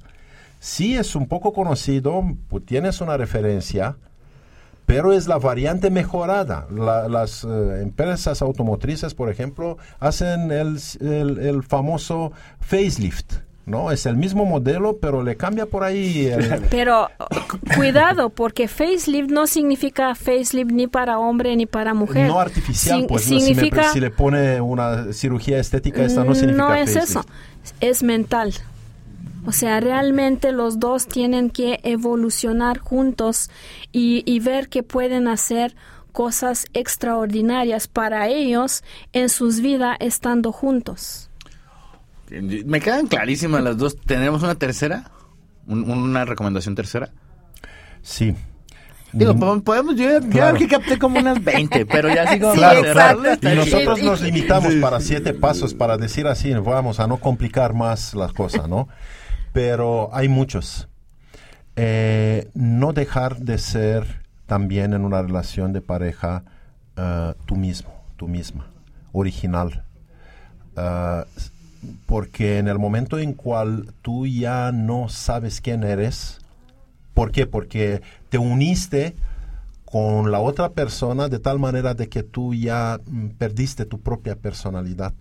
[0.62, 3.96] Sí es un poco conocido, pues, tienes una referencia,
[4.86, 6.66] pero es la variante mejorada.
[6.70, 13.90] La- las eh, empresas automotrices, por ejemplo, hacen el, el- el famoso facelift, ¿no?
[13.90, 17.08] Es el mismo modelo, pero le cambia por ahí el- Pero
[17.48, 22.28] cu- cuidado, porque facelift no significa facelift ni para hombre ni para mujer.
[22.28, 26.22] no artificial, Sin- pues no, si, me- significa si le pone una cirugía estética, esta
[26.24, 27.10] no significa No es facelift.
[27.10, 27.24] eso,
[27.80, 28.52] es mental.
[29.46, 33.50] O sea, realmente los dos tienen que evolucionar juntos
[33.92, 35.74] y, y ver que pueden hacer
[36.12, 38.82] cosas extraordinarias para ellos
[39.12, 41.30] en sus vidas estando juntos.
[42.30, 43.96] Me quedan clarísimas las dos.
[44.00, 45.10] ¿Tendremos una tercera?
[45.66, 47.10] Un- ¿Una recomendación tercera?
[48.02, 48.34] Sí.
[49.12, 50.56] Digo, Mm, po- podemos, yo, yo Claro.
[50.56, 52.54] aquí capté como unas 20, pero ya exacto.
[52.54, 57.74] cerrarle, Y nosotros nos limitamos para siete pasos, para decir así, vamos a no complicar
[57.74, 58.88] más las cosas, ¿no?
[59.52, 60.88] Pero hay muchos.
[61.76, 66.42] Eh, no dejar de ser también en una relación de pareja
[66.96, 68.66] eh, tú mismo, tú misma,
[69.12, 69.84] original.
[71.36, 71.50] S-
[72.06, 76.38] porque en el momento en cual tú ya no sabes quién eres,
[77.14, 77.46] ¿por qué?
[77.46, 79.16] Porque te uniste
[79.84, 84.36] con la otra persona de tal manera de que tú ya mm, perdiste tu propia
[84.36, 85.12] personalidad.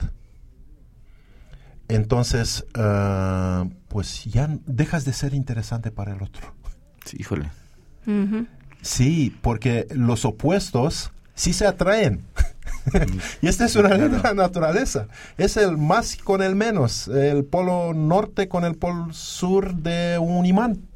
[1.89, 6.55] Entonces, ah, pues ya dejas de ser interesante para el otro.
[7.03, 7.49] Sí, híjole.
[8.81, 12.23] Sí, porque los opuestos sí se atraen.
[13.41, 15.07] y esta es una ley de la naturaleza.
[15.37, 20.45] Es el más con el menos, el polo norte con el polo sur de un
[20.45, 20.87] imán.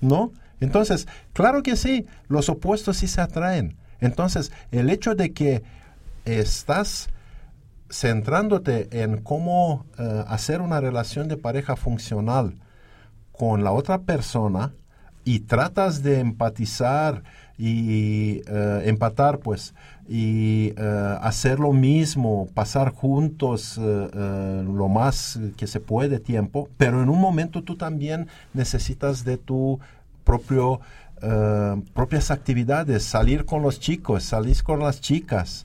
[0.00, 0.32] ¿no?
[0.60, 3.76] Entonces, claro que sí, los opuestos sí se atraen.
[4.00, 5.62] Entonces, el hecho de que
[6.24, 7.08] estás
[7.90, 12.54] centrándote en cómo eh, hacer una relación de pareja funcional
[13.32, 14.72] con la otra persona
[15.24, 17.22] y tratas de empatizar
[17.56, 19.74] y eh, empatar, pues,
[20.08, 27.08] y eh, hacer lo mismo, pasar juntos lo más que se puede tiempo, pero en
[27.08, 29.78] un momento tú también necesitas de tu
[30.24, 30.80] propio
[31.94, 35.64] propias actividades, salir con los chicos, salir con las chicas.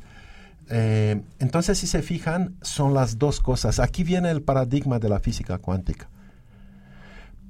[0.70, 3.80] Eh, entonces, si se fijan, son las dos cosas.
[3.80, 6.10] Aquí viene el paradigma de la física cuántica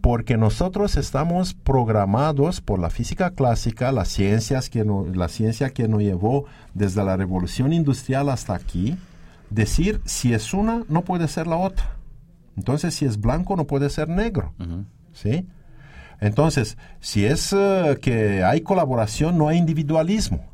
[0.01, 5.89] porque nosotros estamos programados por la física clásica, las ciencias que no- la ciencia que
[5.89, 8.97] nos llevó desde la revolución industrial hasta aquí,
[9.49, 11.97] decir si es una, no puede ser la otra.
[12.55, 14.53] Entonces, si es blanco, no puede ser negro.
[15.11, 15.45] ¿Sí?
[16.21, 20.45] Entonces, si es eh, que hay colaboración, no hay individualismo.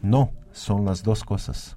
[0.00, 1.76] No, son las dos cosas.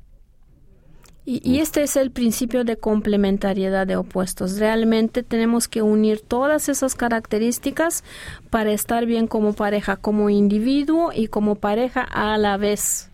[1.25, 4.59] Y, y este es el principio de complementariedad de opuestos.
[4.59, 8.03] Realmente tenemos que unir todas esas características
[8.51, 13.09] para estar bien como pareja, como individuo y como pareja a la vez.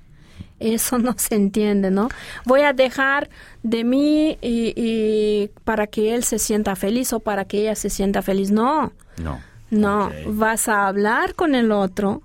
[0.60, 2.10] Eso no se entiende, ¿no?
[2.46, 3.30] Voy a dejar
[3.64, 7.90] de mí y, y para que él se sienta feliz o para que ella se
[7.90, 8.52] sienta feliz.
[8.52, 9.40] No, No.
[9.70, 10.12] no.
[10.28, 12.24] Vas a hablar con el otro,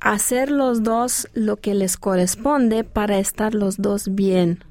[0.00, 4.64] hacer los dos lo que les corresponde para estar los dos bien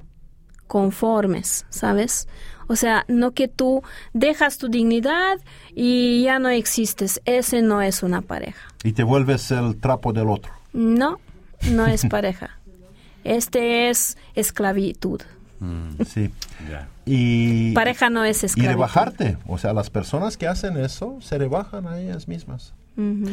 [0.72, 2.28] conformes, ¿sabes?
[2.66, 3.82] O sea, no que tú
[4.14, 5.38] dejas tu dignidad
[5.74, 7.20] y ya no existes.
[7.26, 8.58] Ese no es una pareja.
[8.82, 10.50] Y te vuelves el trapo del otro.
[10.72, 11.20] No,
[11.70, 12.58] no es pareja.
[13.24, 15.20] Este es esclavitud.
[16.06, 16.30] Sí.
[16.68, 16.88] Ya.
[17.06, 18.72] Y, Pareja no es y esclavitud.
[18.72, 19.36] rebajarte.
[19.46, 22.72] O sea, las personas que hacen eso se rebajan a ellas mismas.
[22.96, 23.30] Ujú.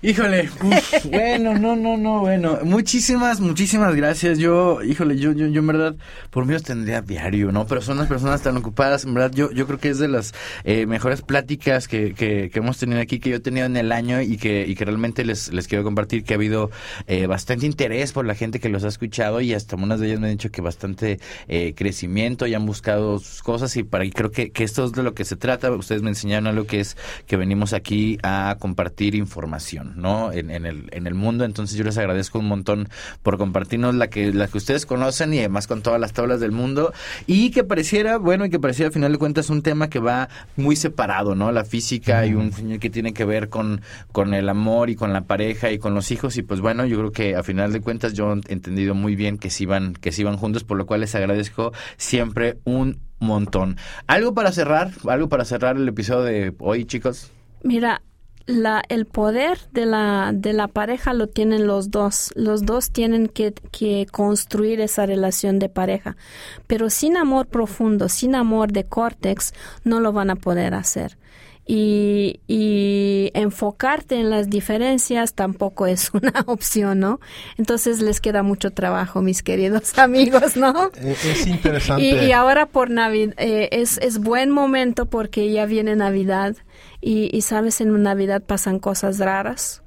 [0.00, 4.38] Híjole, uf, bueno, no, no, no, bueno, muchísimas, muchísimas gracias.
[4.38, 5.96] Yo, híjole, yo, yo, yo en verdad,
[6.30, 7.66] por mí los tendría diario, ¿no?
[7.66, 10.34] Pero son unas personas tan ocupadas, en verdad, yo, yo creo que es de las
[10.62, 13.90] eh, mejores pláticas que, que, que hemos tenido aquí, que yo he tenido en el
[13.90, 16.70] año y que, y que realmente les, les quiero compartir que ha habido
[17.08, 20.20] eh, bastante interés por la gente que los ha escuchado y hasta unas de ellas
[20.20, 21.18] me han dicho que bastante
[21.48, 24.92] eh, crecimiento y han buscado sus cosas y para y creo que, que esto es
[24.92, 25.72] de lo que se trata.
[25.72, 26.96] Ustedes me enseñaron algo que es
[27.26, 30.32] que venimos aquí a compartir información, ¿no?
[30.32, 31.44] En, en el, en el mundo.
[31.44, 32.88] Entonces yo les agradezco un montón
[33.22, 36.52] por compartirnos la que, la que ustedes conocen y además con todas las tablas del
[36.52, 36.92] mundo.
[37.26, 40.28] Y que pareciera, bueno, y que pareciera a final de cuentas un tema que va
[40.56, 41.52] muy separado, ¿no?
[41.52, 43.80] La física y un señor que tiene que ver con,
[44.12, 46.36] con el amor y con la pareja y con los hijos.
[46.36, 49.38] Y pues bueno, yo creo que a final de cuentas yo he entendido muy bien
[49.38, 53.76] que sí van, que sí van juntos, por lo cual les agradezco siempre un montón.
[54.06, 57.30] Algo para cerrar, algo para cerrar el episodio de hoy, chicos.
[57.62, 58.02] Mira,
[58.48, 62.32] la, el poder de la, de la pareja lo tienen los dos.
[62.34, 66.16] Los dos tienen que, que construir esa relación de pareja.
[66.66, 69.52] Pero sin amor profundo, sin amor de córtex,
[69.84, 71.18] no lo van a poder hacer.
[71.70, 77.20] Y, y, enfocarte en las diferencias tampoco es una opción, ¿no?
[77.58, 80.90] Entonces les queda mucho trabajo, mis queridos amigos, ¿no?
[80.96, 82.02] Eh, es interesante.
[82.02, 86.56] Y, ahora por Navidad, eh, es, es buen momento porque ya viene Navidad
[87.02, 89.82] y, y sabes, en Navidad pasan cosas raras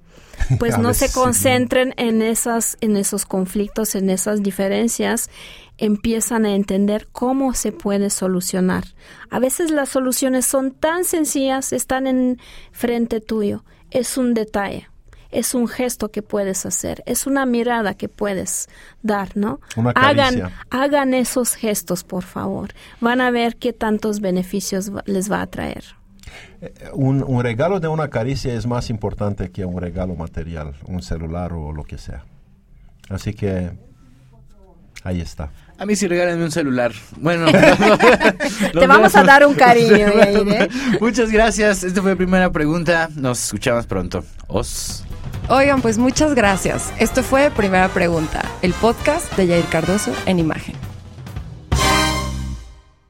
[0.59, 5.29] pues no se concentren en esas en esos conflictos, en esas diferencias,
[5.77, 8.83] empiezan a entender cómo se puede solucionar.
[9.29, 12.39] A veces las soluciones son tan sencillas, están en
[12.71, 13.63] frente tuyo.
[13.89, 14.89] Es un detalle,
[15.31, 18.69] es un gesto que puedes hacer, es una mirada que puedes
[19.01, 19.59] dar, ¿no?
[19.95, 22.73] hagan, hagan esos gestos, por favor.
[22.99, 25.83] Van a ver qué tantos beneficios les va a traer.
[26.61, 31.01] Eh, un, un, regalo de una caricia es más importante que un regalo material, un
[31.01, 32.23] celular o lo que sea.
[33.09, 33.71] Así que
[35.03, 35.49] ahí está.
[35.77, 36.91] A mí sí regálenme un celular.
[37.17, 37.45] Bueno,
[38.71, 40.09] te vamos a dar un cariño.
[40.21, 40.69] ¿eh?
[40.99, 41.83] Muchas gracias.
[41.83, 43.09] Esta fue la primera pregunta.
[43.15, 44.23] Nos escuchamos pronto.
[44.47, 45.03] Os.
[45.49, 46.93] Oigan, pues muchas gracias.
[46.99, 50.90] Esto fue Primera Pregunta, el podcast de Jair Cardoso en imagen.